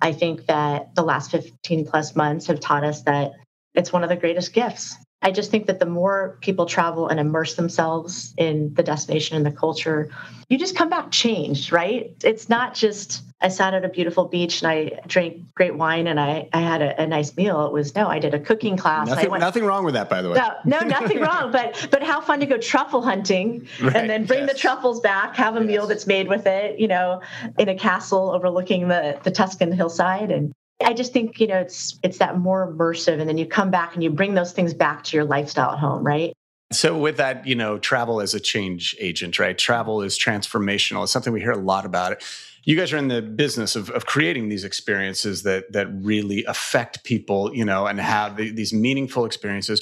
I 0.00 0.12
think 0.12 0.46
that 0.46 0.94
the 0.94 1.02
last 1.02 1.32
15 1.32 1.86
plus 1.86 2.14
months 2.14 2.46
have 2.46 2.60
taught 2.60 2.84
us 2.84 3.02
that 3.02 3.32
it's 3.74 3.92
one 3.92 4.04
of 4.04 4.08
the 4.08 4.16
greatest 4.16 4.52
gifts. 4.52 4.96
I 5.22 5.32
just 5.32 5.50
think 5.50 5.66
that 5.66 5.80
the 5.80 5.86
more 5.86 6.38
people 6.40 6.66
travel 6.66 7.08
and 7.08 7.18
immerse 7.18 7.54
themselves 7.54 8.32
in 8.36 8.74
the 8.74 8.84
destination 8.84 9.36
and 9.36 9.44
the 9.44 9.50
culture, 9.50 10.10
you 10.48 10.56
just 10.56 10.76
come 10.76 10.88
back 10.88 11.10
changed, 11.10 11.72
right? 11.72 12.14
It's 12.22 12.48
not 12.48 12.74
just 12.74 13.22
I 13.40 13.48
sat 13.48 13.74
at 13.74 13.84
a 13.84 13.88
beautiful 13.88 14.24
beach 14.24 14.62
and 14.62 14.70
I 14.70 15.00
drank 15.06 15.54
great 15.54 15.74
wine 15.74 16.06
and 16.06 16.18
I, 16.18 16.48
I 16.54 16.60
had 16.60 16.80
a, 16.80 17.02
a 17.02 17.06
nice 17.06 17.36
meal. 17.36 17.66
It 17.66 17.72
was 17.72 17.94
no, 17.94 18.08
I 18.08 18.18
did 18.18 18.32
a 18.32 18.40
cooking 18.40 18.78
class. 18.78 19.08
Nothing, 19.08 19.30
went, 19.30 19.40
nothing 19.42 19.64
wrong 19.64 19.84
with 19.84 19.94
that, 19.94 20.08
by 20.08 20.22
the 20.22 20.30
way. 20.30 20.38
No, 20.38 20.78
no, 20.78 20.80
nothing 20.86 21.20
wrong. 21.20 21.52
But 21.52 21.88
but 21.90 22.02
how 22.02 22.20
fun 22.20 22.40
to 22.40 22.46
go 22.46 22.56
truffle 22.56 23.02
hunting 23.02 23.68
right, 23.82 23.94
and 23.94 24.08
then 24.08 24.24
bring 24.24 24.40
yes. 24.40 24.52
the 24.52 24.58
truffles 24.58 25.00
back, 25.00 25.36
have 25.36 25.56
a 25.56 25.60
yes. 25.60 25.68
meal 25.68 25.86
that's 25.86 26.06
made 26.06 26.28
with 26.28 26.46
it, 26.46 26.80
you 26.80 26.88
know, 26.88 27.20
in 27.58 27.68
a 27.68 27.74
castle 27.74 28.30
overlooking 28.30 28.88
the 28.88 29.20
the 29.22 29.30
Tuscan 29.30 29.70
hillside 29.70 30.30
and 30.30 30.52
I 30.84 30.92
just 30.92 31.12
think, 31.12 31.40
you 31.40 31.46
know, 31.46 31.58
it's 31.58 31.98
it's 32.02 32.18
that 32.18 32.38
more 32.38 32.72
immersive 32.72 33.20
and 33.20 33.28
then 33.28 33.38
you 33.38 33.46
come 33.46 33.70
back 33.70 33.94
and 33.94 34.02
you 34.02 34.10
bring 34.10 34.34
those 34.34 34.52
things 34.52 34.74
back 34.74 35.04
to 35.04 35.16
your 35.16 35.24
lifestyle 35.24 35.72
at 35.72 35.78
home, 35.78 36.04
right? 36.04 36.32
So, 36.72 36.98
with 36.98 37.16
that, 37.18 37.46
you 37.46 37.54
know, 37.54 37.78
travel 37.78 38.20
as 38.20 38.34
a 38.34 38.40
change 38.40 38.96
agent, 38.98 39.38
right? 39.38 39.56
Travel 39.56 40.02
is 40.02 40.18
transformational. 40.18 41.04
It's 41.04 41.12
something 41.12 41.32
we 41.32 41.40
hear 41.40 41.52
a 41.52 41.58
lot 41.58 41.86
about. 41.86 42.22
You 42.66 42.76
guys 42.76 42.92
are 42.92 42.96
in 42.96 43.06
the 43.06 43.22
business 43.22 43.76
of, 43.76 43.90
of 43.90 44.06
creating 44.06 44.48
these 44.48 44.64
experiences 44.64 45.44
that 45.44 45.72
that 45.72 45.86
really 46.04 46.44
affect 46.46 47.04
people, 47.04 47.54
you 47.54 47.64
know, 47.64 47.86
and 47.86 48.00
have 48.00 48.36
the, 48.36 48.50
these 48.50 48.72
meaningful 48.72 49.24
experiences. 49.24 49.80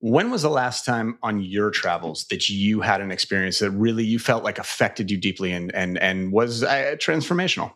When 0.00 0.30
was 0.30 0.42
the 0.42 0.50
last 0.50 0.84
time 0.84 1.18
on 1.22 1.40
your 1.40 1.70
travels 1.70 2.26
that 2.26 2.50
you 2.50 2.82
had 2.82 3.00
an 3.00 3.10
experience 3.10 3.58
that 3.60 3.70
really 3.70 4.04
you 4.04 4.18
felt 4.18 4.44
like 4.44 4.58
affected 4.58 5.10
you 5.10 5.16
deeply 5.16 5.52
and 5.52 5.74
and 5.74 5.96
and 5.98 6.30
was 6.30 6.62
uh, 6.62 6.96
transformational? 6.98 7.72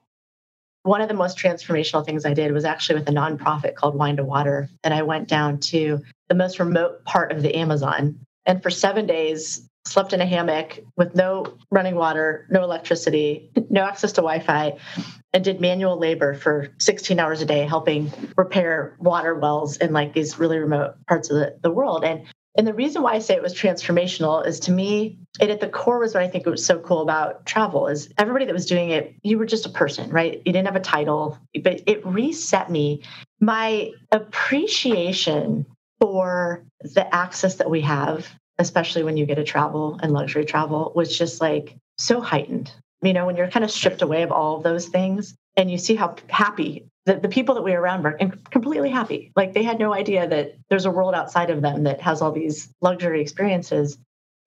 One 0.82 1.00
of 1.00 1.08
the 1.08 1.14
most 1.14 1.38
transformational 1.38 2.04
things 2.04 2.26
I 2.26 2.34
did 2.34 2.52
was 2.52 2.66
actually 2.66 2.98
with 2.98 3.08
a 3.08 3.12
nonprofit 3.12 3.74
called 3.76 3.94
Wine 3.94 4.18
to 4.18 4.24
Water, 4.24 4.68
and 4.84 4.92
I 4.92 5.02
went 5.02 5.28
down 5.28 5.60
to 5.60 6.00
the 6.28 6.34
most 6.34 6.58
remote 6.58 7.04
part 7.04 7.32
of 7.32 7.40
the 7.42 7.56
Amazon, 7.56 8.18
and 8.46 8.62
for 8.62 8.70
seven 8.70 9.06
days 9.06 9.68
slept 9.86 10.12
in 10.12 10.20
a 10.20 10.26
hammock 10.26 10.78
with 10.96 11.14
no 11.14 11.44
running 11.70 11.96
water, 11.96 12.46
no 12.50 12.62
electricity, 12.62 13.50
no 13.70 13.82
access 13.82 14.12
to 14.12 14.20
Wi-Fi, 14.20 14.76
and 15.32 15.44
did 15.44 15.60
manual 15.60 15.98
labor 15.98 16.34
for 16.34 16.68
16 16.78 17.18
hours 17.18 17.42
a 17.42 17.46
day 17.46 17.66
helping 17.66 18.12
repair 18.36 18.96
water 18.98 19.34
wells 19.34 19.76
in 19.78 19.92
like 19.92 20.12
these 20.12 20.38
really 20.38 20.58
remote 20.58 20.94
parts 21.08 21.30
of 21.30 21.36
the, 21.36 21.58
the 21.62 21.70
world 21.70 22.04
and 22.04 22.26
and 22.54 22.66
the 22.66 22.74
reason 22.74 23.02
why 23.02 23.14
I 23.14 23.18
say 23.20 23.34
it 23.34 23.42
was 23.42 23.54
transformational 23.54 24.46
is 24.46 24.60
to 24.60 24.72
me, 24.72 25.18
it 25.40 25.48
at 25.48 25.60
the 25.60 25.68
core 25.68 25.98
was 25.98 26.12
what 26.12 26.22
I 26.22 26.28
think 26.28 26.44
was 26.44 26.64
so 26.64 26.78
cool 26.80 27.00
about 27.00 27.46
travel 27.46 27.88
is 27.88 28.12
everybody 28.18 28.44
that 28.44 28.52
was 28.52 28.66
doing 28.66 28.90
it, 28.90 29.14
you 29.22 29.38
were 29.38 29.46
just 29.46 29.64
a 29.64 29.70
person, 29.70 30.10
right? 30.10 30.42
You 30.44 30.52
didn't 30.52 30.66
have 30.66 30.76
a 30.76 30.80
title, 30.80 31.38
but 31.62 31.80
it 31.86 32.04
reset 32.04 32.70
me. 32.70 33.04
My 33.40 33.90
appreciation 34.10 35.64
for 36.02 36.64
the 36.80 37.14
access 37.14 37.54
that 37.54 37.70
we 37.70 37.80
have, 37.82 38.28
especially 38.58 39.04
when 39.04 39.16
you 39.16 39.24
get 39.24 39.36
to 39.36 39.44
travel 39.44 40.00
and 40.02 40.12
luxury 40.12 40.44
travel, 40.44 40.92
was 40.94 41.16
just 41.16 41.40
like 41.40 41.76
so 41.96 42.20
heightened 42.20 42.72
you 43.02 43.12
know, 43.12 43.26
when 43.26 43.36
you're 43.36 43.50
kind 43.50 43.64
of 43.64 43.70
stripped 43.70 44.02
away 44.02 44.22
of 44.22 44.32
all 44.32 44.56
of 44.56 44.62
those 44.62 44.88
things 44.88 45.34
and 45.56 45.70
you 45.70 45.76
see 45.76 45.94
how 45.94 46.14
happy 46.28 46.86
the, 47.04 47.16
the 47.16 47.28
people 47.28 47.56
that 47.56 47.62
we 47.62 47.72
were 47.72 47.80
around 47.80 48.04
were 48.04 48.16
completely 48.50 48.90
happy. 48.90 49.32
Like 49.34 49.52
they 49.52 49.64
had 49.64 49.80
no 49.80 49.92
idea 49.92 50.28
that 50.28 50.54
there's 50.70 50.84
a 50.84 50.90
world 50.90 51.14
outside 51.14 51.50
of 51.50 51.60
them 51.60 51.82
that 51.82 52.00
has 52.00 52.22
all 52.22 52.30
these 52.30 52.72
luxury 52.80 53.20
experiences. 53.20 53.98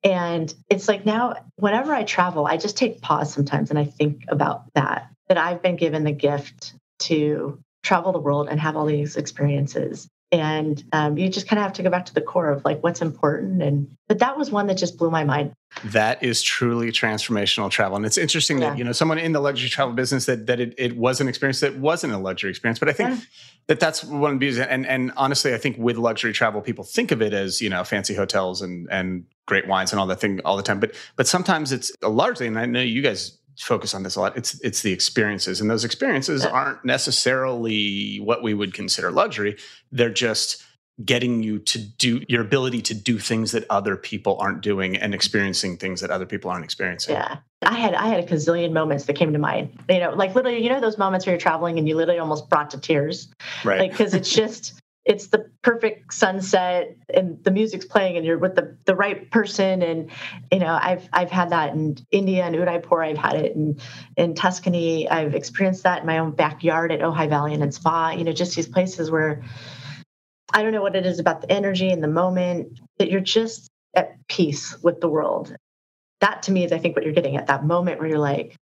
And 0.03 0.53
it's 0.69 0.87
like 0.87 1.05
now, 1.05 1.35
whenever 1.57 1.93
I 1.93 2.03
travel, 2.03 2.47
I 2.47 2.55
just 2.55 2.77
take 2.77 3.01
pause 3.01 3.33
sometimes 3.33 3.71
and 3.71 3.79
I 3.79 3.85
think 3.85 4.23
about 4.29 4.63
that, 4.73 5.09
that 5.27 5.37
I've 5.37 5.61
been 5.61 5.75
given 5.75 6.05
the 6.05 6.13
gift 6.13 6.73
to 6.99 7.59
travel 7.83 8.13
the 8.13 8.19
world 8.19 8.47
and 8.49 8.59
have 8.59 8.77
all 8.77 8.85
these 8.85 9.17
experiences 9.17 10.07
and 10.31 10.83
um, 10.91 11.17
you 11.17 11.29
just 11.29 11.47
kind 11.47 11.59
of 11.59 11.63
have 11.63 11.73
to 11.73 11.83
go 11.83 11.89
back 11.89 12.05
to 12.05 12.13
the 12.13 12.21
core 12.21 12.49
of 12.49 12.65
like 12.65 12.81
what's 12.81 13.01
important 13.01 13.61
and 13.61 13.95
but 14.07 14.19
that 14.19 14.37
was 14.37 14.51
one 14.51 14.67
that 14.67 14.75
just 14.75 14.97
blew 14.97 15.09
my 15.11 15.23
mind 15.23 15.53
that 15.83 16.21
is 16.23 16.41
truly 16.41 16.91
transformational 16.91 17.69
travel 17.69 17.95
and 17.95 18.05
it's 18.05 18.17
interesting 18.17 18.59
yeah. 18.59 18.69
that 18.69 18.77
you 18.77 18.83
know 18.83 18.91
someone 18.91 19.17
in 19.17 19.33
the 19.33 19.39
luxury 19.39 19.69
travel 19.69 19.93
business 19.93 20.25
that 20.25 20.47
that 20.47 20.59
it, 20.59 20.73
it 20.77 20.97
was 20.97 21.21
an 21.21 21.27
experience 21.27 21.59
that 21.59 21.77
wasn't 21.77 22.11
a 22.11 22.17
luxury 22.17 22.49
experience 22.49 22.79
but 22.79 22.89
i 22.89 22.93
think 22.93 23.09
yeah. 23.09 23.19
that 23.67 23.79
that's 23.79 24.03
one 24.03 24.31
of 24.31 24.35
the 24.35 24.39
beauties 24.39 24.59
and 24.59 24.85
and 24.87 25.11
honestly 25.15 25.53
i 25.53 25.57
think 25.57 25.77
with 25.77 25.97
luxury 25.97 26.33
travel 26.33 26.61
people 26.61 26.83
think 26.83 27.11
of 27.11 27.21
it 27.21 27.33
as 27.33 27.61
you 27.61 27.69
know 27.69 27.83
fancy 27.83 28.15
hotels 28.15 28.61
and 28.61 28.87
and 28.89 29.25
great 29.45 29.67
wines 29.67 29.91
and 29.91 29.99
all 29.99 30.07
that 30.07 30.19
thing 30.19 30.39
all 30.43 30.57
the 30.57 30.63
time 30.63 30.79
but 30.79 30.95
but 31.15 31.27
sometimes 31.27 31.71
it's 31.71 31.91
largely 32.01 32.47
and 32.47 32.57
i 32.57 32.65
know 32.65 32.81
you 32.81 33.01
guys 33.01 33.37
focus 33.57 33.93
on 33.93 34.03
this 34.03 34.15
a 34.15 34.21
lot. 34.21 34.37
It's 34.37 34.59
it's 34.61 34.81
the 34.81 34.91
experiences, 34.91 35.61
and 35.61 35.69
those 35.69 35.83
experiences 35.83 36.45
aren't 36.45 36.83
necessarily 36.83 38.17
what 38.17 38.43
we 38.43 38.53
would 38.53 38.73
consider 38.73 39.11
luxury. 39.11 39.57
They're 39.91 40.09
just 40.09 40.63
getting 41.03 41.43
you 41.43 41.59
to 41.59 41.77
do 41.77 42.21
your 42.29 42.41
ability 42.41 42.81
to 42.81 42.93
do 42.93 43.19
things 43.19 43.51
that 43.51 43.65
other 43.69 43.97
people 43.97 44.37
aren't 44.39 44.61
doing 44.61 44.95
and 44.95 45.13
experiencing 45.13 45.75
things 45.75 45.99
that 45.99 46.09
other 46.09 46.25
people 46.25 46.49
aren't 46.49 46.63
experiencing. 46.63 47.15
Yeah. 47.15 47.39
I 47.63 47.73
had 47.73 47.93
I 47.95 48.07
had 48.07 48.23
a 48.23 48.27
gazillion 48.27 48.71
moments 48.71 49.05
that 49.05 49.15
came 49.15 49.33
to 49.33 49.39
mind. 49.39 49.77
You 49.89 49.99
know, 49.99 50.11
like 50.11 50.35
literally, 50.35 50.63
you 50.63 50.69
know 50.69 50.79
those 50.79 50.97
moments 50.97 51.25
where 51.25 51.33
you're 51.33 51.41
traveling 51.41 51.79
and 51.79 51.87
you 51.87 51.95
literally 51.95 52.19
almost 52.19 52.49
brought 52.49 52.69
to 52.71 52.79
tears. 52.79 53.27
Right. 53.63 53.79
Like 53.79 53.91
because 53.91 54.13
it's 54.13 54.31
just 54.33 54.79
it's 55.05 55.27
the 55.27 55.49
perfect 55.61 56.13
sunset 56.13 56.97
and 57.13 57.41
the 57.43 57.51
music's 57.51 57.85
playing 57.85 58.17
and 58.17 58.25
you're 58.25 58.39
with 58.39 58.55
the, 58.55 58.75
the 58.85 58.95
right 58.95 59.29
person. 59.29 59.81
And 59.81 60.09
you 60.51 60.59
know 60.59 60.77
i've 60.81 61.07
i've 61.13 61.31
had 61.31 61.51
that 61.51 61.73
in 61.73 61.97
india 62.11 62.43
and 62.43 62.55
udaipur. 62.55 63.03
I've 63.03 63.17
had 63.17 63.35
it 63.35 63.55
in 63.55 63.79
in 64.17 64.35
tuscany. 64.35 65.09
I've 65.09 65.35
experienced 65.35 65.83
that 65.83 66.01
in 66.01 66.07
my 66.07 66.17
own 66.17 66.31
backyard 66.31 66.91
at 66.91 67.01
ojai 67.01 67.29
valley 67.29 67.53
and 67.53 67.63
in 67.63 67.71
spa 67.71 68.11
you 68.11 68.23
know 68.23 68.33
just 68.33 68.55
these 68.55 68.67
places 68.67 69.11
where 69.11 69.43
i 70.53 70.61
don't 70.63 70.71
know 70.71 70.81
what 70.81 70.95
it 70.95 71.05
is 71.05 71.19
about 71.19 71.41
the 71.41 71.51
energy 71.51 71.89
and 71.89 72.03
the 72.03 72.07
moment 72.07 72.79
that 72.97 73.09
you're 73.09 73.21
just 73.21 73.69
at 73.95 74.15
peace 74.27 74.77
with 74.83 74.99
the 74.99 75.07
world. 75.07 75.55
That 76.21 76.43
to 76.43 76.51
me 76.51 76.63
is 76.63 76.71
i 76.71 76.79
think 76.79 76.95
what 76.95 77.05
you're 77.05 77.13
getting 77.13 77.37
at 77.37 77.47
that 77.47 77.63
moment 77.63 77.99
where 77.99 78.09
you're 78.09 78.19
like 78.19 78.55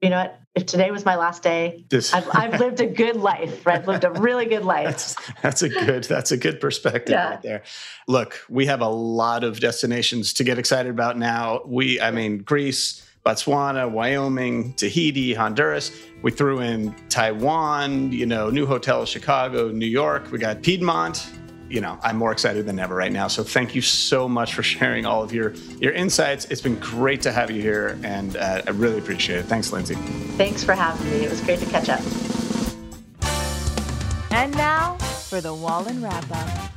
you 0.00 0.10
know 0.10 0.18
what? 0.18 0.36
If 0.54 0.66
today 0.66 0.90
was 0.90 1.04
my 1.04 1.14
last 1.14 1.44
day, 1.44 1.84
this... 1.90 2.12
I've, 2.12 2.28
I've 2.34 2.58
lived 2.58 2.80
a 2.80 2.86
good 2.86 3.16
life. 3.16 3.64
Right? 3.64 3.78
I've 3.78 3.86
lived 3.86 4.04
a 4.04 4.10
really 4.10 4.46
good 4.46 4.64
life. 4.74 4.86
that's, 4.86 5.16
that's 5.42 5.62
a 5.62 5.68
good. 5.68 6.04
That's 6.04 6.32
a 6.32 6.36
good 6.36 6.60
perspective 6.60 7.12
yeah. 7.12 7.30
right 7.30 7.42
there. 7.42 7.62
Look, 8.08 8.40
we 8.48 8.66
have 8.66 8.80
a 8.80 8.88
lot 8.88 9.44
of 9.44 9.60
destinations 9.60 10.32
to 10.34 10.44
get 10.44 10.58
excited 10.58 10.90
about 10.90 11.18
now. 11.18 11.60
We, 11.64 12.00
I 12.00 12.10
mean, 12.10 12.38
Greece, 12.38 13.06
Botswana, 13.24 13.90
Wyoming, 13.90 14.72
Tahiti, 14.74 15.34
Honduras. 15.34 15.92
We 16.22 16.30
threw 16.32 16.60
in 16.60 16.94
Taiwan. 17.08 18.10
You 18.10 18.26
know, 18.26 18.50
new 18.50 18.66
hotel, 18.66 19.04
Chicago, 19.04 19.68
New 19.70 19.86
York. 19.86 20.32
We 20.32 20.38
got 20.38 20.62
Piedmont 20.62 21.30
you 21.70 21.80
know, 21.80 21.98
I'm 22.02 22.16
more 22.16 22.32
excited 22.32 22.66
than 22.66 22.78
ever 22.78 22.94
right 22.94 23.12
now. 23.12 23.28
So 23.28 23.42
thank 23.44 23.74
you 23.74 23.80
so 23.80 24.28
much 24.28 24.54
for 24.54 24.62
sharing 24.62 25.06
all 25.06 25.22
of 25.22 25.32
your 25.32 25.54
your 25.78 25.92
insights. 25.92 26.46
It's 26.46 26.60
been 26.60 26.78
great 26.78 27.22
to 27.22 27.32
have 27.32 27.50
you 27.50 27.62
here, 27.62 27.98
and 28.02 28.36
uh, 28.36 28.62
I 28.66 28.70
really 28.70 28.98
appreciate 28.98 29.38
it. 29.38 29.44
Thanks, 29.44 29.72
Lindsay. 29.72 29.94
Thanks 30.36 30.64
for 30.64 30.74
having 30.74 31.08
me. 31.10 31.24
It 31.24 31.30
was 31.30 31.40
great 31.40 31.60
to 31.60 31.66
catch 31.66 31.88
up. 31.88 32.00
And 34.32 34.52
now 34.56 34.96
for 35.28 35.40
the 35.40 35.54
Wallin 35.54 36.02
wrap 36.02 36.24
up. 36.32 36.70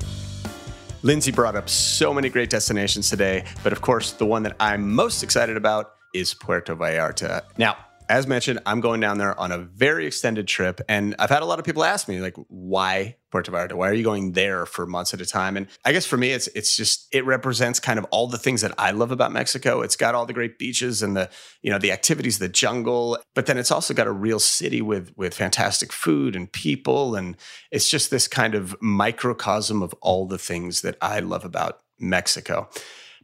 Lindsay 1.02 1.32
brought 1.32 1.56
up 1.56 1.68
so 1.68 2.14
many 2.14 2.30
great 2.30 2.50
destinations 2.50 3.10
today, 3.10 3.44
but 3.64 3.74
of 3.74 3.82
course, 3.82 4.12
the 4.12 4.26
one 4.26 4.44
that 4.44 4.56
I'm 4.60 4.94
most 4.94 5.22
excited 5.24 5.58
about 5.58 5.96
is 6.14 6.34
Puerto 6.34 6.76
Vallarta. 6.76 7.42
Now, 7.58 7.76
as 8.10 8.28
mentioned, 8.28 8.60
I'm 8.66 8.82
going 8.82 9.00
down 9.00 9.18
there 9.18 9.40
on 9.40 9.52
a 9.52 9.58
very 9.58 10.06
extended 10.06 10.48
trip. 10.48 10.82
And 10.88 11.16
I've 11.20 11.30
had 11.30 11.42
a 11.42 11.46
lot 11.46 11.60
of 11.60 11.66
people 11.66 11.84
ask 11.84 12.08
me, 12.08 12.20
like, 12.20 12.36
why 12.48 13.18
Puerto 13.32 13.52
Vallarta? 13.52 13.74
Why 13.74 13.90
are 13.90 13.94
you 13.94 14.04
going 14.04 14.34
there 14.34 14.66
for 14.66 14.86
months 14.86 15.14
at 15.14 15.22
a 15.22 15.26
time? 15.26 15.58
And 15.58 15.68
I 15.84 15.92
guess 15.92 16.06
for 16.06 16.18
me, 16.18 16.32
it's 16.32 16.48
it's 16.48 16.76
just 16.76 17.08
it 17.12 17.26
represents 17.26 17.80
kind 17.80 18.00
of 18.00 18.06
all 18.12 18.28
the 18.28 18.38
things 18.38 18.62
that 18.62 18.74
I 18.78 18.92
love 18.92 19.12
about 19.12 19.32
Mexico. 19.32 19.82
It's 19.82 19.96
got 19.96 20.16
all 20.16 20.26
the 20.26 20.34
great 20.34 20.60
beaches 20.60 21.02
and 21.02 21.16
the, 21.16 21.30
you 21.62 21.72
know, 21.72 21.80
the 21.80 21.92
activities, 21.92 22.40
the 22.40 22.50
jungle, 22.50 23.18
but 23.34 23.46
then 23.46 23.58
it's 23.58 23.72
also 23.72 23.94
got 23.94 24.08
a 24.08 24.12
real 24.12 24.40
city 24.40 24.82
with 24.82 25.14
with 25.18 25.34
fantastic 25.34 25.92
food 25.92 26.36
and 26.36 26.52
people. 26.52 27.16
And 27.16 27.38
it's 27.72 27.90
just 27.90 28.12
this 28.12 28.28
kind 28.28 28.56
of 28.56 28.76
microcosm 28.82 29.82
of 29.82 29.94
all 30.02 30.28
the 30.28 30.38
things 30.38 30.82
that 30.82 30.98
I 31.02 31.20
love 31.20 31.46
about 31.46 31.82
Mexico. 32.00 32.70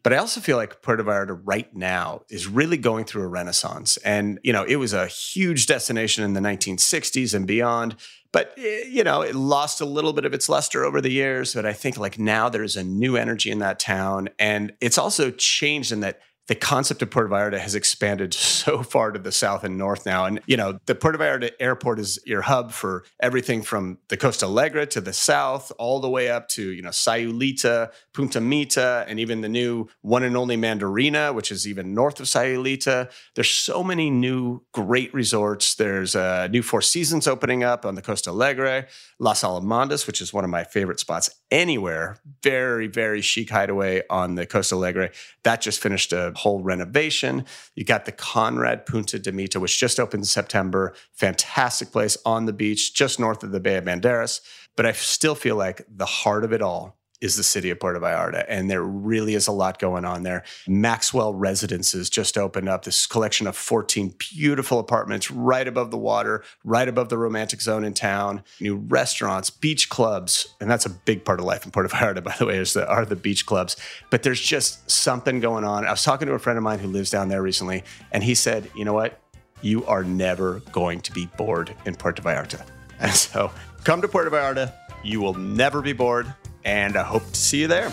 But 0.03 0.13
I 0.13 0.17
also 0.17 0.39
feel 0.39 0.57
like 0.57 0.81
Puerto 0.81 1.03
Vallarta 1.03 1.39
right 1.43 1.73
now 1.75 2.21
is 2.29 2.47
really 2.47 2.77
going 2.77 3.05
through 3.05 3.23
a 3.23 3.27
renaissance. 3.27 3.97
And, 3.97 4.39
you 4.43 4.53
know, 4.53 4.63
it 4.63 4.77
was 4.77 4.93
a 4.93 5.07
huge 5.07 5.65
destination 5.65 6.23
in 6.23 6.33
the 6.33 6.39
1960s 6.39 7.33
and 7.33 7.45
beyond. 7.45 7.95
But, 8.31 8.53
eh, 8.57 8.83
you 8.87 9.03
know, 9.03 9.21
it 9.21 9.35
lost 9.35 9.81
a 9.81 9.85
little 9.85 10.13
bit 10.13 10.25
of 10.25 10.33
its 10.33 10.47
luster 10.47 10.85
over 10.85 11.01
the 11.01 11.11
years. 11.11 11.53
But 11.53 11.65
I 11.65 11.73
think 11.73 11.97
like 11.97 12.17
now 12.17 12.49
there's 12.49 12.77
a 12.77 12.83
new 12.83 13.17
energy 13.17 13.51
in 13.51 13.59
that 13.59 13.79
town. 13.79 14.29
And 14.39 14.73
it's 14.79 14.97
also 14.97 15.31
changed 15.31 15.91
in 15.91 15.99
that 16.01 16.21
the 16.49 16.55
concept 16.55 17.03
of 17.03 17.11
Puerto 17.11 17.29
Vallarta 17.29 17.59
has 17.59 17.75
expanded 17.75 18.33
so 18.33 18.81
far 18.81 19.11
to 19.11 19.19
the 19.19 19.31
south 19.31 19.63
and 19.63 19.77
north 19.77 20.03
now. 20.03 20.25
And, 20.25 20.41
you 20.47 20.57
know, 20.57 20.79
the 20.87 20.95
Puerto 20.95 21.19
Vallarta 21.19 21.51
airport 21.59 21.99
is 21.99 22.17
your 22.25 22.41
hub 22.41 22.71
for 22.71 23.05
everything 23.19 23.61
from 23.61 23.99
the 24.07 24.17
Costa 24.17 24.47
Alegre 24.47 24.87
to 24.87 24.99
the 24.99 25.13
south, 25.13 25.71
all 25.77 25.99
the 25.99 26.09
way 26.09 26.27
up 26.27 26.47
to, 26.49 26.71
you 26.71 26.81
know, 26.81 26.89
Sayulita, 26.89 27.91
Punta 28.13 28.41
Mita, 28.41 29.05
and 29.07 29.19
even 29.19 29.41
the 29.41 29.47
new 29.47 29.89
one 30.01 30.23
and 30.23 30.35
only 30.35 30.57
Mandarina, 30.57 31.35
which 31.35 31.51
is 31.51 31.67
even 31.67 31.93
north 31.93 32.19
of 32.19 32.25
Sayulita. 32.25 33.11
There's 33.35 33.51
so 33.51 33.83
many 33.83 34.09
new 34.09 34.63
great 34.73 35.13
resorts. 35.13 35.75
There's 35.75 36.15
a 36.15 36.49
new 36.49 36.63
Four 36.63 36.81
Seasons 36.81 37.27
opening 37.27 37.63
up 37.63 37.85
on 37.85 37.93
the 37.93 38.01
Costa 38.01 38.31
Alegre, 38.31 38.87
Las 39.19 39.43
Alamandas, 39.43 40.07
which 40.07 40.19
is 40.19 40.33
one 40.33 40.43
of 40.43 40.49
my 40.49 40.63
favorite 40.63 40.99
spots 40.99 41.29
anywhere. 41.51 42.17
Very, 42.41 42.87
very 42.87 43.21
chic 43.21 43.51
hideaway 43.51 44.01
on 44.09 44.33
the 44.33 44.47
Costa 44.47 44.73
Alegre. 44.73 45.11
That 45.43 45.61
just 45.61 45.79
finished 45.79 46.11
a 46.11 46.33
whole 46.39 46.61
renovation. 46.61 47.45
You 47.75 47.85
got 47.85 48.05
the 48.05 48.11
Conrad 48.11 48.85
Punta 48.85 49.19
de 49.19 49.31
Mita, 49.31 49.59
which 49.59 49.79
just 49.79 49.99
opened 49.99 50.21
in 50.21 50.25
September. 50.25 50.93
Fantastic 51.13 51.91
place 51.91 52.17
on 52.25 52.45
the 52.45 52.53
beach, 52.53 52.93
just 52.93 53.19
north 53.19 53.43
of 53.43 53.51
the 53.51 53.59
Bay 53.59 53.77
of 53.77 53.85
Banderas. 53.85 54.41
But 54.75 54.85
I 54.85 54.91
still 54.91 55.35
feel 55.35 55.55
like 55.55 55.85
the 55.89 56.05
heart 56.05 56.43
of 56.43 56.53
it 56.53 56.61
all 56.61 56.98
is 57.21 57.35
the 57.35 57.43
city 57.43 57.69
of 57.69 57.79
Puerto 57.79 57.99
Vallarta. 57.99 58.45
And 58.47 58.69
there 58.69 58.83
really 58.83 59.35
is 59.35 59.47
a 59.47 59.51
lot 59.51 59.79
going 59.79 60.05
on 60.05 60.23
there. 60.23 60.43
Maxwell 60.67 61.33
Residences 61.33 62.09
just 62.09 62.37
opened 62.37 62.69
up 62.69 62.85
this 62.85 63.05
collection 63.05 63.47
of 63.47 63.55
14 63.55 64.15
beautiful 64.17 64.79
apartments 64.79 65.29
right 65.29 65.67
above 65.67 65.91
the 65.91 65.97
water, 65.97 66.43
right 66.63 66.87
above 66.87 67.09
the 67.09 67.17
romantic 67.17 67.61
zone 67.61 67.83
in 67.83 67.93
town, 67.93 68.43
new 68.59 68.75
restaurants, 68.75 69.49
beach 69.49 69.89
clubs. 69.89 70.55
And 70.61 70.69
that's 70.69 70.85
a 70.85 70.89
big 70.89 71.25
part 71.25 71.39
of 71.39 71.45
life 71.45 71.65
in 71.65 71.71
Puerto 71.71 71.89
Vallarta, 71.89 72.23
by 72.23 72.35
the 72.37 72.45
way, 72.45 72.57
is 72.57 72.73
the, 72.73 72.87
are 72.87 73.05
the 73.05 73.15
beach 73.15 73.45
clubs. 73.45 73.75
But 74.09 74.23
there's 74.23 74.41
just 74.41 74.89
something 74.89 75.39
going 75.39 75.63
on. 75.63 75.85
I 75.85 75.91
was 75.91 76.03
talking 76.03 76.27
to 76.27 76.33
a 76.33 76.39
friend 76.39 76.57
of 76.57 76.63
mine 76.63 76.79
who 76.79 76.87
lives 76.87 77.09
down 77.09 77.27
there 77.27 77.41
recently, 77.41 77.83
and 78.11 78.23
he 78.23 78.35
said, 78.35 78.69
you 78.75 78.85
know 78.85 78.93
what? 78.93 79.19
You 79.61 79.85
are 79.87 80.05
never 80.05 80.61
going 80.71 81.01
to 81.01 81.11
be 81.11 81.25
bored 81.37 81.75
in 81.85 81.95
Puerto 81.95 82.21
Vallarta. 82.21 82.65
And 83.01 83.13
so 83.13 83.49
come 83.85 84.01
to 84.01 84.09
Puerto 84.09 84.29
Vallarta. 84.29 84.73
You 85.05 85.21
will 85.21 85.33
never 85.33 85.81
be 85.81 85.93
bored 85.93 86.33
and 86.69 86.97
I 86.97 87.03
hope 87.03 87.25
to 87.25 87.35
see 87.39 87.61
you 87.61 87.67
there. 87.67 87.91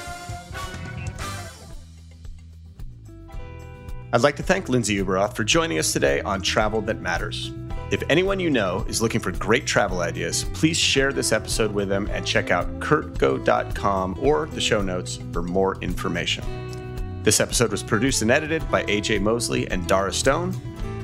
I'd 4.12 4.20
like 4.20 4.36
to 4.36 4.42
thank 4.42 4.68
Lindsay 4.68 4.98
Ueberroth 4.98 5.34
for 5.34 5.44
joining 5.44 5.78
us 5.78 5.92
today 5.92 6.20
on 6.20 6.42
Travel 6.42 6.82
That 6.82 7.00
Matters. 7.00 7.52
If 7.90 8.02
anyone 8.10 8.38
you 8.38 8.50
know 8.50 8.84
is 8.88 9.00
looking 9.00 9.20
for 9.20 9.32
great 9.32 9.66
travel 9.66 10.00
ideas, 10.00 10.44
please 10.52 10.76
share 10.76 11.12
this 11.12 11.32
episode 11.32 11.72
with 11.72 11.88
them 11.88 12.08
and 12.12 12.26
check 12.26 12.50
out 12.50 12.66
curtco.com 12.80 14.18
or 14.20 14.46
the 14.46 14.60
show 14.60 14.82
notes 14.82 15.18
for 15.32 15.42
more 15.42 15.76
information. 15.80 16.44
This 17.22 17.40
episode 17.40 17.70
was 17.70 17.82
produced 17.82 18.22
and 18.22 18.30
edited 18.30 18.70
by 18.70 18.84
AJ 18.84 19.22
Mosley 19.22 19.70
and 19.70 19.86
Dara 19.86 20.12
Stone, 20.12 20.54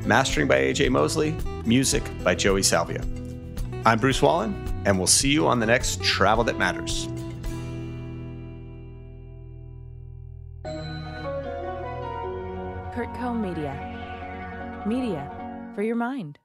mastering 0.05 0.47
by 0.47 0.57
AJ 0.57 0.91
Mosley, 0.91 1.35
music 1.65 2.03
by 2.23 2.35
Joey 2.35 2.63
Salvia. 2.63 3.03
I'm 3.87 3.99
Bruce 3.99 4.21
Wallin, 4.21 4.55
and 4.85 4.99
we'll 4.99 5.07
see 5.07 5.31
you 5.31 5.47
on 5.47 5.59
the 5.59 5.67
next 5.67 6.03
Travel 6.03 6.45
That 6.45 6.59
Matters. 6.59 7.09
CurtCo 13.13 13.39
Media. 13.39 14.83
Media 14.87 15.31
for 15.75 15.83
your 15.83 15.97
mind. 15.97 16.39